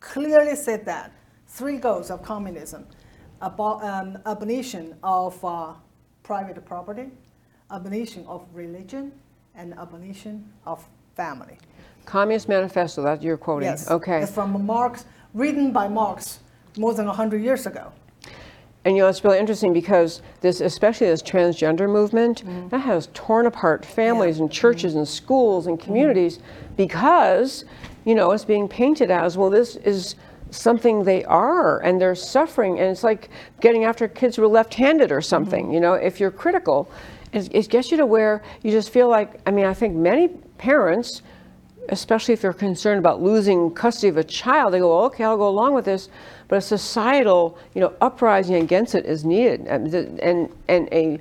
[0.00, 1.12] clearly said that
[1.46, 2.86] three goals of communism
[3.42, 5.72] abo- um, abolition of uh,
[6.26, 7.06] private property,
[7.70, 9.12] abolition of religion,
[9.54, 11.56] and abolition of family.
[12.04, 13.68] Communist Manifesto, that you're quoting.
[13.68, 13.88] Yes.
[13.88, 14.22] Okay.
[14.22, 15.04] It's from Marx,
[15.34, 16.40] written by Marx
[16.76, 17.92] more than 100 years ago.
[18.84, 22.68] And you know, it's really interesting because this, especially this transgender movement, mm-hmm.
[22.68, 24.98] that has torn apart families and churches mm-hmm.
[24.98, 26.74] and schools and communities mm-hmm.
[26.76, 27.64] because,
[28.04, 30.16] you know, it's being painted as, well, this is
[30.50, 32.78] something they are and they're suffering.
[32.78, 33.28] And it's like
[33.60, 35.74] getting after kids who are left handed or something, mm-hmm.
[35.74, 36.90] you know, if you're critical,
[37.32, 40.28] it, it gets you to where you just feel like, I mean, I think many
[40.58, 41.22] parents,
[41.88, 45.48] especially if they're concerned about losing custody of a child, they go, okay, I'll go
[45.48, 46.08] along with this.
[46.48, 51.18] But a societal, you know, uprising against it is needed, and and, and a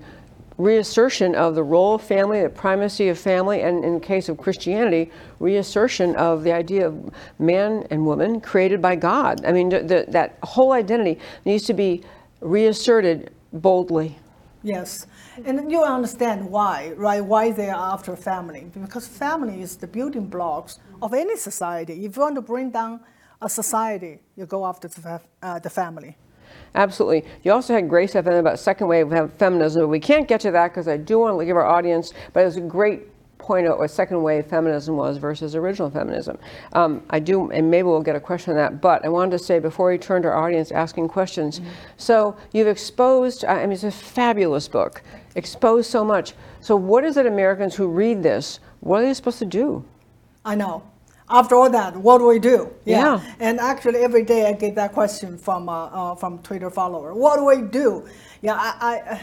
[0.57, 4.37] reassertion of the role of family, the primacy of family, and in the case of
[4.37, 9.43] Christianity, reassertion of the idea of man and woman created by God.
[9.45, 12.03] I mean, the, that whole identity needs to be
[12.41, 14.17] reasserted boldly.
[14.63, 15.07] Yes,
[15.45, 17.23] and you understand why, right?
[17.23, 18.65] Why they are after family?
[18.73, 22.05] Because family is the building blocks of any society.
[22.05, 23.01] If you want to bring down
[23.41, 26.17] a society, you go after the, uh, the family.
[26.75, 27.23] Absolutely.
[27.43, 29.89] You also had Grace FM about second wave fem- feminism.
[29.89, 32.45] We can't get to that because I do want to give our audience, but it
[32.45, 33.03] was a great
[33.37, 36.37] point out what second wave feminism was versus original feminism.
[36.73, 38.81] Um, I do, and maybe we'll get a question on that.
[38.81, 41.61] But I wanted to say before we turn to our audience asking questions.
[41.97, 43.45] So you've exposed.
[43.45, 45.01] I mean, it's a fabulous book.
[45.35, 46.33] Exposed so much.
[46.59, 48.59] So what is it, Americans who read this?
[48.81, 49.85] What are they supposed to do?
[50.43, 50.83] I know.
[51.27, 52.71] After all that, what do we do?
[52.85, 53.19] Yeah.
[53.39, 57.15] And actually, every day I get that question from uh, uh, from Twitter follower.
[57.15, 58.07] What do we do?
[58.41, 59.21] Yeah, I, I,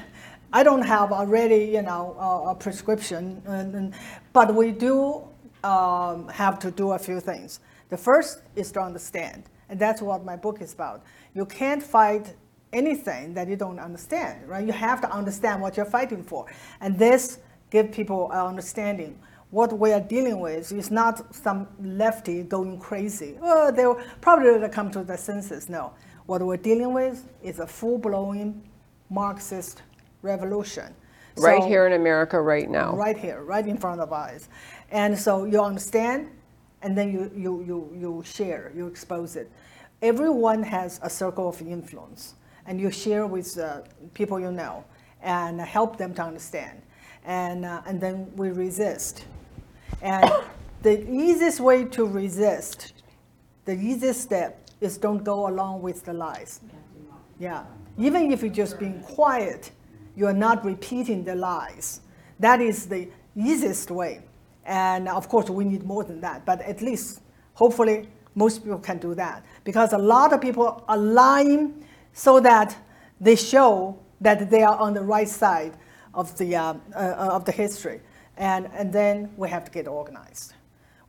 [0.53, 3.95] I don't have already, you know, uh, a prescription, and, and,
[4.33, 5.23] but we do
[5.63, 7.61] um, have to do a few things.
[7.91, 11.05] The first is to understand, and that's what my book is about.
[11.35, 12.35] You can't fight
[12.73, 14.67] anything that you don't understand, right?
[14.67, 16.47] You have to understand what you're fighting for,
[16.81, 17.39] and this
[17.71, 19.19] give people an understanding
[19.53, 23.37] what we are dealing with is not some lefty going crazy.
[23.41, 25.69] Oh, they'll probably come to the senses.
[25.69, 25.93] No.
[26.25, 28.63] What we're dealing with is a full blown
[29.11, 29.83] Marxist
[30.23, 30.95] revolution.
[31.37, 32.97] Right So- here in America, right now.
[32.97, 34.49] Right here, right in front of us.
[34.91, 36.31] And so you understand,
[36.81, 39.51] and then you, you, you, you share, you expose it.
[40.01, 42.35] Everyone has a circle of influence,
[42.67, 43.83] and you share with uh,
[44.15, 44.85] people you know
[45.23, 46.81] and help them to understand.
[47.25, 49.27] And, uh, and then we resist.
[50.01, 50.31] And
[50.83, 52.95] the easiest way to resist,
[53.65, 56.61] the easiest step is don't go along with the lies.
[57.39, 57.65] Yeah.
[57.99, 59.71] Even if you're just being quiet,
[60.17, 62.01] you are not repeating the lies.
[62.41, 64.23] That is the easiest way.
[64.65, 67.21] And of course, we need more than that, but at least,
[67.55, 69.45] hopefully, most people can do that.
[69.65, 72.77] Because a lot of people are lying so that
[73.21, 75.77] they show that they are on the right side
[76.15, 78.01] of the, uh, uh, of the history.
[78.37, 80.55] And, and then we have to get organized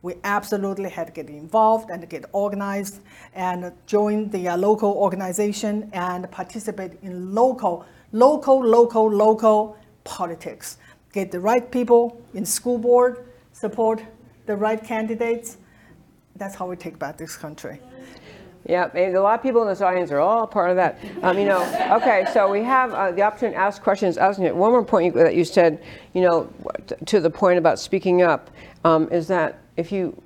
[0.04, 3.00] we absolutely had to get involved and get organized
[3.34, 10.76] and join the uh, local organization and participate in local, local, local, local politics.
[11.14, 14.02] Get the right people in school board, support
[14.44, 15.56] the right candidates.
[16.36, 17.80] That's how we take back this country.
[18.66, 20.98] Yeah, a lot of people in this audience are all part of that.
[21.22, 21.62] Um, you know,
[22.00, 24.16] okay, so we have uh, the opportunity to ask questions.
[24.16, 24.56] Asking.
[24.56, 25.82] One more point that you said,
[26.14, 26.50] you know,
[27.04, 28.50] to the point about speaking up,
[28.84, 30.20] um, is that if you,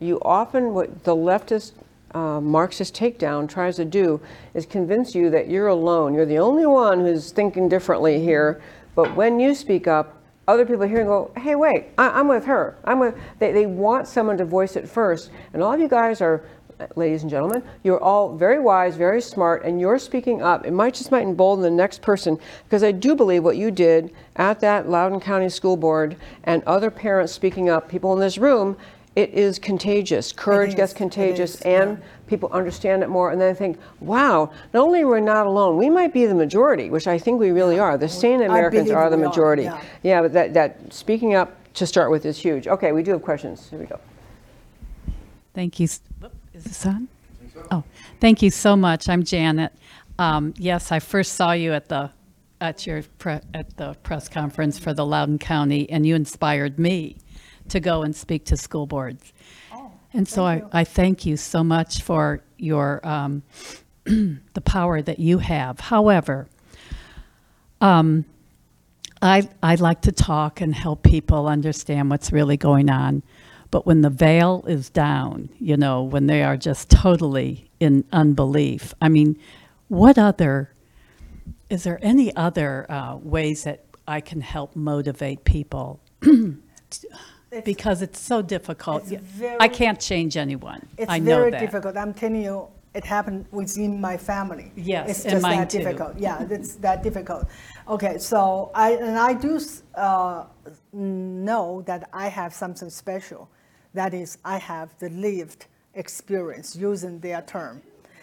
[0.00, 1.72] you often what the leftist
[2.14, 4.20] uh, Marxist takedown tries to do
[4.54, 6.14] is convince you that you're alone.
[6.14, 8.60] You're the only one who's thinking differently here.
[8.96, 10.16] But when you speak up,
[10.48, 12.76] other people here and go, hey, wait, I, I'm with her.
[12.82, 13.14] I'm with.
[13.38, 16.42] They, they want someone to voice it first, and all of you guys are
[16.96, 20.66] ladies and gentlemen, you're all very wise, very smart, and you're speaking up.
[20.66, 24.14] It might just might embolden the next person because I do believe what you did
[24.36, 28.76] at that Loudoun County School Board and other parents speaking up, people in this room,
[29.16, 30.30] it is contagious.
[30.32, 32.04] Courage is, gets contagious, is, and yeah.
[32.28, 35.76] people understand it more, and then I think, wow, not only are we not alone,
[35.76, 37.98] we might be the majority, which I think we really are.
[37.98, 39.62] The sane Americans are the we are, majority.
[39.64, 39.82] yeah.
[40.04, 42.68] yeah, but that, that speaking up to start with is huge.
[42.68, 43.68] Okay, we do have questions.
[43.68, 43.98] Here we go.
[45.54, 45.88] Thank you.
[46.58, 47.06] Is this on?
[47.70, 47.84] Oh,
[48.18, 49.08] thank you so much.
[49.08, 49.72] I'm Janet.
[50.18, 52.10] Um, yes, I first saw you at the
[52.60, 57.16] at your pre, at the press conference for the Loudoun County, and you inspired me
[57.68, 59.32] to go and speak to school boards.
[60.12, 63.44] and so I, I thank you so much for your um,
[64.04, 65.78] the power that you have.
[65.78, 66.48] However,
[67.80, 68.24] um,
[69.22, 73.22] I, I like to talk and help people understand what's really going on.
[73.70, 78.94] But when the veil is down, you know, when they are just totally in unbelief,
[79.00, 79.38] I mean,
[79.88, 80.72] what other,
[81.68, 86.00] is there any other uh, ways that I can help motivate people?
[87.64, 89.10] because it's so difficult.
[89.10, 90.86] it's I can't change anyone.
[90.96, 91.60] It's I know very that.
[91.60, 91.96] difficult.
[91.96, 94.72] I'm telling you, it happened within my family.
[94.76, 95.78] Yes, it's just that too.
[95.78, 96.18] difficult.
[96.18, 97.46] Yeah, it's that difficult.
[97.86, 99.60] Okay, so I and I do
[99.94, 100.44] uh,
[100.92, 103.48] know that I have something special.
[103.94, 107.82] That is, I have the lived experience using their term,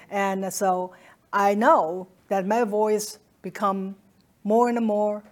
[0.09, 0.93] and so
[1.33, 3.95] I know that my voice become
[4.43, 5.23] more and more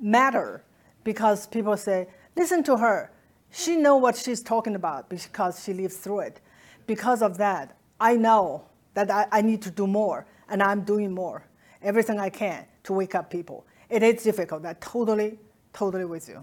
[0.00, 0.62] matter
[1.04, 3.12] because people say, listen to her.
[3.52, 6.40] She know what she's talking about because she lives through it.
[6.86, 8.64] Because of that, I know
[8.94, 11.46] that I, I need to do more, and I'm doing more,
[11.82, 13.66] everything I can to wake up people.
[13.88, 14.64] It is difficult.
[14.66, 15.38] I totally,
[15.72, 16.42] totally with you.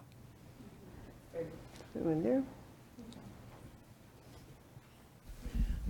[1.96, 2.44] There.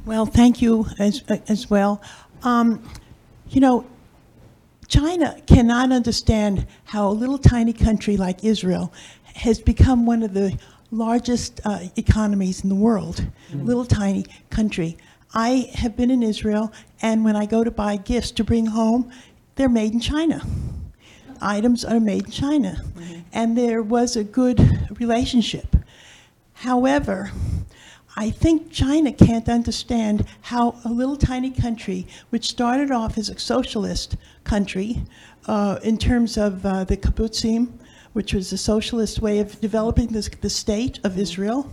[0.05, 2.01] Well, thank you as, as well.
[2.43, 2.83] Um,
[3.49, 3.85] you know,
[4.89, 8.93] China cannot understand how a little tiny country like Israel
[9.35, 10.57] has become one of the
[10.91, 13.25] largest uh, economies in the world.
[13.53, 14.97] Little tiny country.
[15.33, 19.11] I have been in Israel, and when I go to buy gifts to bring home,
[19.55, 20.45] they're made in China.
[21.41, 22.83] items are made in China.
[23.31, 25.75] And there was a good relationship.
[26.53, 27.31] However,
[28.15, 33.39] I think China can't understand how a little tiny country, which started off as a
[33.39, 35.03] socialist country
[35.47, 37.71] uh, in terms of uh, the kibbutzim,
[38.13, 41.71] which was a socialist way of developing this, the state of Israel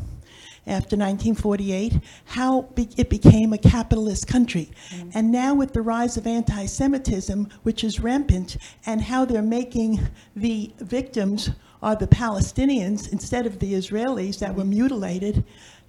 [0.67, 4.71] after 1948, how be- it became a capitalist country.
[5.15, 10.01] And now, with the rise of anti Semitism, which is rampant, and how they're making
[10.37, 11.51] the victims
[11.83, 15.45] are the Palestinians instead of the Israelis that were mutilated,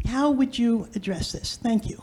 [0.08, 1.58] how would you address this?
[1.62, 2.02] Thank you.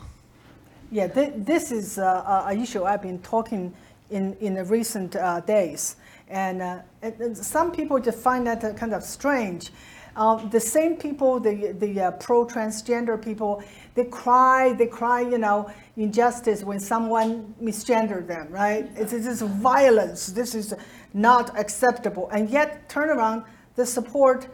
[0.91, 3.73] Yeah, thi- this is uh, a a issue I've been talking
[4.09, 5.95] in, in the recent uh, days.
[6.29, 9.69] And, uh, and- some people just find that uh, kind of strange.
[10.15, 13.63] Uh, the same people, the, the uh, pro transgender people,
[13.95, 18.89] they cry, they cry, you know, injustice when someone misgendered them, right?
[18.95, 20.27] It's, it's violence.
[20.27, 20.73] This is
[21.13, 22.29] not acceptable.
[22.31, 23.43] And yet, turn around,
[23.75, 24.47] they support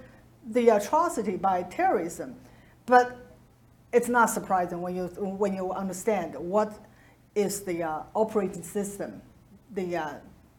[0.51, 2.35] the atrocity by terrorism.
[2.85, 3.24] But
[3.95, 5.05] it's not surprising when you
[5.41, 6.77] when you understand what
[7.33, 9.21] is the uh, operating system
[9.73, 10.13] the uh,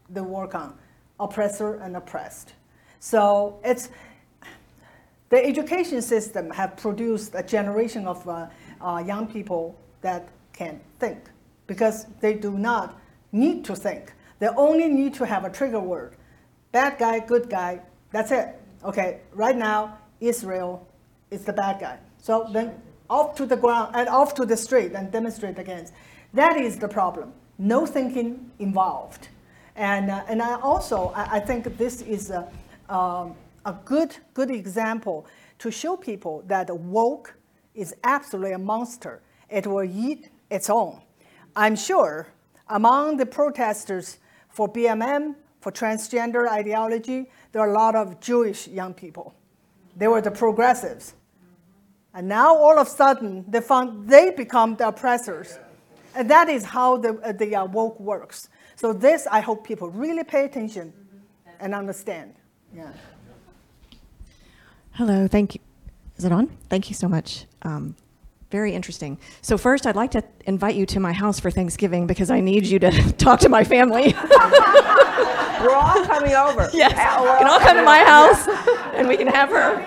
[0.08, 0.78] they work on
[1.20, 2.54] oppressor and oppressed.
[2.98, 3.90] So it's
[5.28, 8.46] the education system have produced a generation of uh,
[8.80, 11.18] uh, young people that can think
[11.66, 12.98] because they do not
[13.32, 14.14] need to think.
[14.38, 16.16] They only need to have a trigger word.
[16.72, 17.82] Bad guy good guy
[18.12, 18.48] that's it.
[18.82, 20.88] Okay right now israel
[21.30, 21.98] is the bad guy.
[22.18, 25.92] So then off to the ground and off to the street and demonstrate against
[26.34, 29.28] that is the problem no thinking involved
[29.76, 32.48] and, uh, and I also, I, I think this is a,
[32.88, 33.34] um,
[33.66, 35.26] a good, good example
[35.58, 37.34] to show people that woke
[37.74, 39.20] is absolutely a monster.
[39.50, 41.02] It will eat its own.
[41.54, 42.28] I'm sure
[42.68, 48.94] among the protesters for BLM, for transgender ideology, there are a lot of Jewish young
[48.94, 49.34] people.
[49.94, 51.14] They were the progressives.
[52.16, 55.58] And now all of a sudden, they found they become the oppressors.
[56.14, 58.48] And that is how the, uh, the uh, woke works.
[58.74, 60.94] So this, I hope people really pay attention
[61.60, 62.32] and understand.
[62.74, 62.90] Yeah.
[64.92, 65.60] Hello, thank you.
[66.16, 66.46] Is it on?
[66.70, 67.44] Thank you so much.
[67.62, 67.94] Um,
[68.50, 69.18] very interesting.
[69.42, 72.64] So first, I'd like to invite you to my house for Thanksgiving because I need
[72.64, 74.14] you to talk to my family.
[75.60, 76.70] We're all coming over.
[76.72, 78.10] yes, Yeah, you we're can all all come to my over.
[78.10, 78.48] house,
[78.94, 79.82] and we can have her.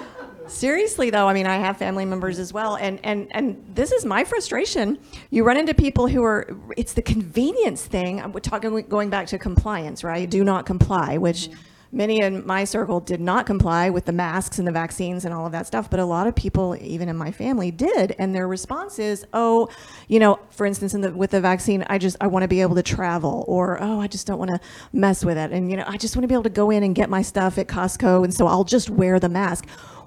[0.48, 4.04] Seriously though, I mean, I have family members as well, and and and this is
[4.04, 4.98] my frustration.
[5.30, 6.48] You run into people who are.
[6.76, 8.20] It's the convenience thing.
[8.20, 10.28] I'm talking going back to compliance, right?
[10.28, 11.48] Do not comply, which.
[11.48, 11.60] Mm-hmm.
[11.92, 15.46] Many in my circle did not comply with the masks and the vaccines and all
[15.46, 18.14] of that stuff, but a lot of people, even in my family, did.
[18.18, 19.68] And their response is, "Oh,
[20.08, 22.60] you know, for instance, in the, with the vaccine, I just I want to be
[22.60, 24.60] able to travel, or oh, I just don't want to
[24.92, 26.82] mess with it, and you know, I just want to be able to go in
[26.82, 29.66] and get my stuff at Costco, and so I'll just wear the mask."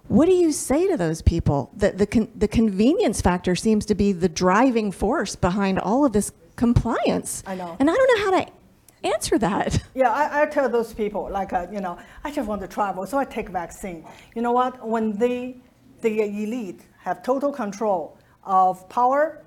[0.09, 1.69] What do you say to those people?
[1.77, 6.13] The the con- the convenience factor seems to be the driving force behind all of
[6.13, 7.43] this compliance.
[7.45, 7.77] I know.
[7.79, 8.51] and I don't know how to
[9.03, 9.81] answer that.
[9.93, 13.05] Yeah, I, I tell those people, like, uh, you know, I just want to travel,
[13.05, 14.03] so I take vaccine.
[14.35, 14.85] You know what?
[14.85, 15.55] When the,
[16.01, 19.43] the elite have total control of power,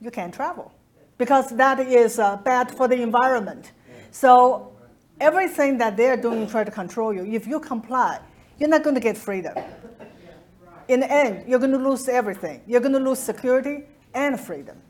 [0.00, 0.72] you can't travel
[1.18, 3.72] because that is uh, bad for the environment.
[4.10, 4.72] So
[5.20, 8.20] everything that they're doing to try to control you, if you comply,
[8.58, 9.54] you're not going to get freedom.
[10.88, 12.62] In the end, you're going to lose everything.
[12.66, 13.84] You're going to lose security
[14.14, 14.80] and freedom.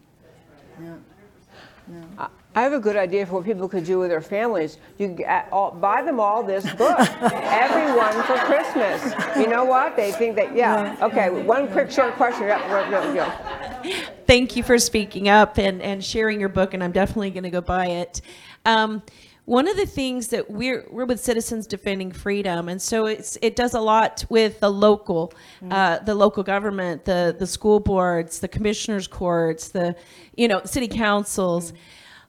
[2.54, 4.78] I have a good idea for what people could do with their families.
[4.98, 9.12] You uh, all, buy them all this book, everyone for Christmas.
[9.36, 9.94] You know what?
[9.94, 10.96] They think that, yeah.
[11.02, 12.44] Okay, one quick short question.
[12.44, 13.92] Yeah, we're- no, go.
[14.26, 17.50] thank you for speaking up and, and sharing your book, and I'm definitely going to
[17.50, 18.22] go buy it.
[18.64, 19.02] Um,
[19.46, 23.54] one of the things that we're we're with Citizens Defending Freedom, and so it's it
[23.54, 25.32] does a lot with the local,
[25.70, 29.94] uh, the local government, the the school boards, the commissioners' courts, the
[30.36, 31.72] you know city councils.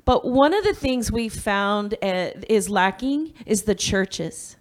[0.06, 4.56] But one of the things we found uh, is lacking is the churches.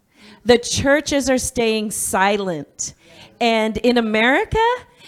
[0.44, 2.94] The churches are staying silent.
[3.38, 4.64] And in America,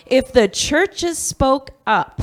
[0.07, 2.21] if the churches spoke up,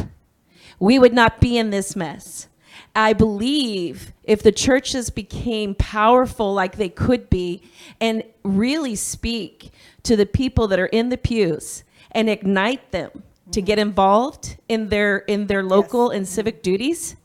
[0.79, 2.47] we would not be in this mess.
[2.95, 7.61] I believe if the churches became powerful like they could be
[7.99, 9.71] and really speak
[10.03, 14.89] to the people that are in the pews and ignite them to get involved in
[14.89, 17.15] their in their local and civic duties,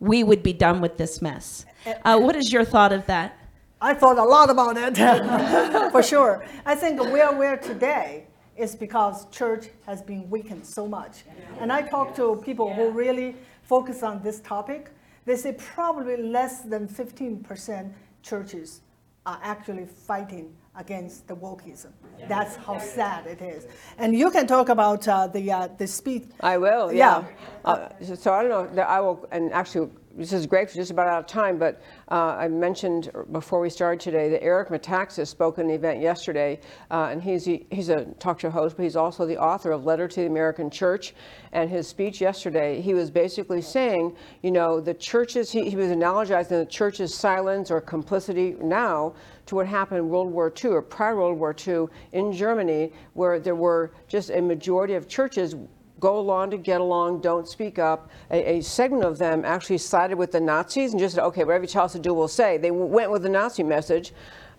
[0.00, 1.64] we would be done with this mess.
[2.04, 3.38] Uh, what is your thought of that?
[3.80, 4.96] I thought a lot about it,
[5.92, 6.44] for sure.
[6.64, 11.24] I think where we're today is because church has been weakened so much.
[11.58, 14.90] And I talk to people who really focus on this topic.
[15.24, 17.92] They say probably less than 15%
[18.22, 18.80] churches
[19.24, 21.92] are actually fighting against the wokeism.
[22.28, 23.66] That's how sad it is.
[23.98, 26.32] And you can talk about uh, the uh, the speed.
[26.40, 27.22] I will, Yeah.
[27.22, 27.26] yeah.
[27.64, 30.74] Uh, so, so I don't know, that I will, and actually, this is great, we're
[30.74, 34.68] just about out of time, but uh, I mentioned before we started today that Eric
[34.68, 36.60] Metaxas spoke at an event yesterday,
[36.90, 40.08] uh, and he's, he's a talk show host, but he's also the author of Letter
[40.08, 41.14] to the American Church.
[41.52, 45.88] And his speech yesterday, he was basically saying, you know, the churches, he, he was
[45.88, 49.14] analogizing the church's silence or complicity now
[49.46, 53.40] to what happened in World War II or prior World War II in Germany, where
[53.40, 55.54] there were just a majority of churches
[56.02, 58.10] go along to get along, don't speak up.
[58.32, 61.62] A, a, segment of them actually sided with the Nazis and just said, okay, whatever
[61.62, 62.58] you tell us to do, we'll say.
[62.58, 64.12] They went with the Nazi message.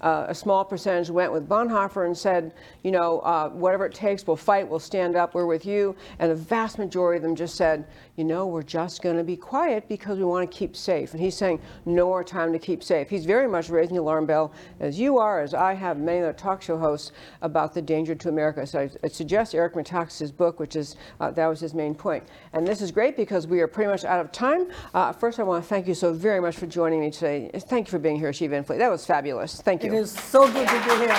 [0.04, 4.28] Uh, a small percentage went with Bonhoeffer and said, you know, uh, whatever it takes,
[4.28, 5.95] we'll fight, we'll stand up, we're with you.
[6.20, 7.88] And the vast majority of them just said,
[8.18, 11.14] you know, we're just going to be quiet because we want to keep safe.
[11.14, 13.10] And he's saying, no more time to keep safe.
[13.10, 14.51] He's very much raising the alarm bell,
[14.82, 18.28] as you are, as I have, many other talk show hosts, about the danger to
[18.28, 18.68] America.
[18.68, 22.26] So I, I suggest Eric Metaxas' book, which is, uh, that was his main point.
[22.51, 24.68] And this is great because we are pretty much out of time.
[24.93, 27.49] Uh, first, I want to thank you so very much for joining me today.
[27.54, 28.80] Thank you for being here, Xi Van Fleet.
[28.80, 29.62] That was fabulous.
[29.62, 29.92] Thank you.
[29.93, 31.15] It is so good to be here.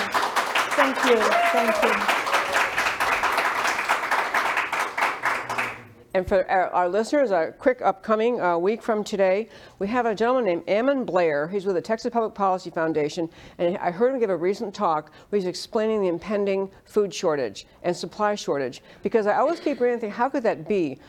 [0.75, 1.15] Thank you.
[1.53, 1.91] Thank you.
[6.13, 9.47] And for our, listeners, a quick upcoming uh, week from today,
[9.79, 11.47] we have a gentleman named Ammon Blair.
[11.47, 15.09] He's with the Texas Public Policy Foundation, and I heard him give a recent talk
[15.29, 18.83] where he's explaining the impending food shortage and supply shortage.
[19.03, 20.99] Because I always keep reading, how could that be?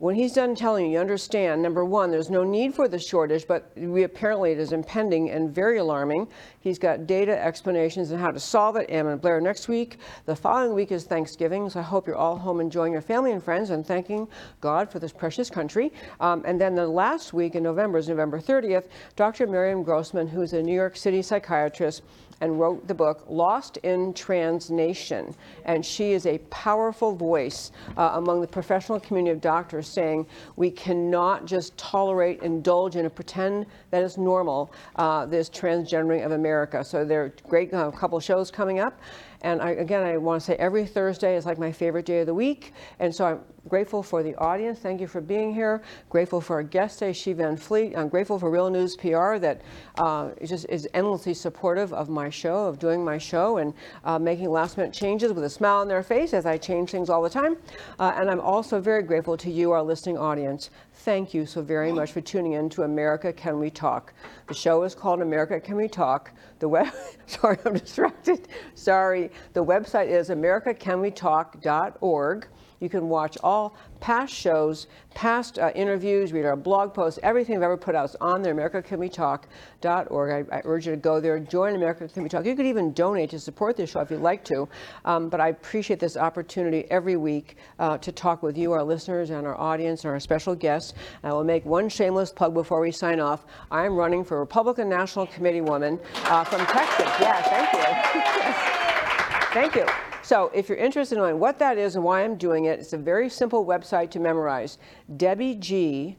[0.00, 3.46] When he's done telling you, you understand, number one, there's no need for the shortage,
[3.46, 6.26] but we apparently it is impending and very alarming.
[6.60, 8.88] He's got data, explanations, and how to solve it.
[8.88, 9.98] Ammon Blair next week.
[10.24, 13.44] The following week is Thanksgiving, so I hope you're all home enjoying your family and
[13.44, 14.26] friends and thanking
[14.62, 15.92] God for this precious country.
[16.18, 18.84] Um, and then the last week in November is November 30th.
[19.16, 19.46] Dr.
[19.46, 22.00] Miriam Grossman, who's a New York City psychiatrist,
[22.40, 25.34] and wrote the book Lost in Transnation.
[25.64, 30.26] And she is a powerful voice uh, among the professional community of doctors saying
[30.56, 36.32] we cannot just tolerate, indulge in, and pretend that is normal, uh, this transgendering of
[36.32, 36.82] America.
[36.84, 39.00] So there are great uh, couple shows coming up.
[39.42, 42.26] And I, again, I want to say every Thursday is like my favorite day of
[42.26, 42.74] the week.
[42.98, 44.78] And so I'm grateful for the audience.
[44.78, 45.82] Thank you for being here.
[46.08, 47.96] Grateful for our guest today, Xi Van Fleet.
[47.96, 49.62] I'm grateful for Real News PR that
[49.98, 54.50] uh, just is endlessly supportive of my show, of doing my show, and uh, making
[54.50, 57.30] last minute changes with a smile on their face as I change things all the
[57.30, 57.56] time.
[57.98, 60.70] Uh, and I'm also very grateful to you, our listening audience.
[60.94, 64.12] Thank you so very much for tuning in to America Can We Talk.
[64.48, 66.32] The show is called America Can We Talk.
[66.58, 66.92] The web,
[67.26, 68.48] sorry, I'm distracted.
[68.74, 69.30] Sorry.
[69.54, 72.46] The website is americacanwetalk.org.
[72.80, 77.62] You can watch all past shows, past uh, interviews, read our blog posts, everything I've
[77.62, 80.48] ever put out is on there, americacanwetalk.org.
[80.50, 82.46] I, I urge you to go there, join America Can We Talk.
[82.46, 84.66] You could even donate to support this show if you'd like to.
[85.04, 89.30] Um, but I appreciate this opportunity every week uh, to talk with you, our listeners,
[89.30, 90.94] and our audience, and our special guests.
[91.22, 93.44] I will make one shameless plug before we sign off.
[93.70, 97.10] I am running for Republican National Committee woman uh, from Texas.
[97.20, 97.80] Yeah, thank you.
[99.52, 100.09] thank you.
[100.22, 102.98] So if you're interested in what that is and why I'm doing it, it's a
[102.98, 104.78] very simple website to memorize.
[105.16, 106.16] Debbie G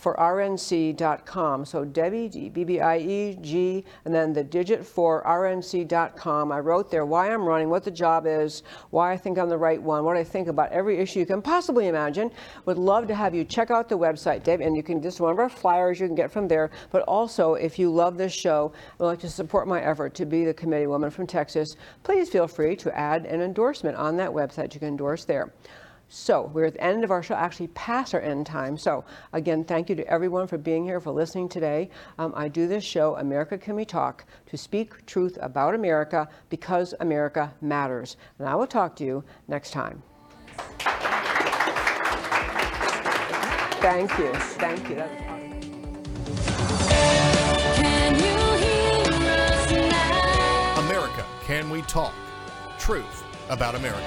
[0.00, 1.64] for rnc.com.
[1.64, 6.52] So Debbie, B-B-I-E-G, and then the digit for rnc.com.
[6.52, 9.58] I wrote there why I'm running, what the job is, why I think I'm the
[9.58, 12.30] right one, what I think about every issue you can possibly imagine.
[12.64, 15.32] Would love to have you check out the website, Debbie, and you can just one
[15.32, 16.70] of our flyers you can get from there.
[16.90, 20.44] But also, if you love this show, would like to support my effort to be
[20.44, 24.72] the committee woman from Texas, please feel free to add an endorsement on that website.
[24.72, 25.52] You can endorse there.
[26.12, 28.76] So we're at the end of our show, actually past our end time.
[28.76, 31.88] So again, thank you to everyone for being here, for listening today.
[32.18, 36.94] Um, I do this show, America Can We Talk, to speak truth about America because
[36.98, 38.16] America matters.
[38.40, 40.02] And I will talk to you next time.
[43.80, 44.32] Thank you.
[44.34, 45.04] Thank you.
[47.76, 48.36] Can you
[48.66, 50.80] hear us now?
[50.80, 52.14] America Can We Talk?
[52.80, 54.04] Truth about America.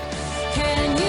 [0.53, 1.02] Can you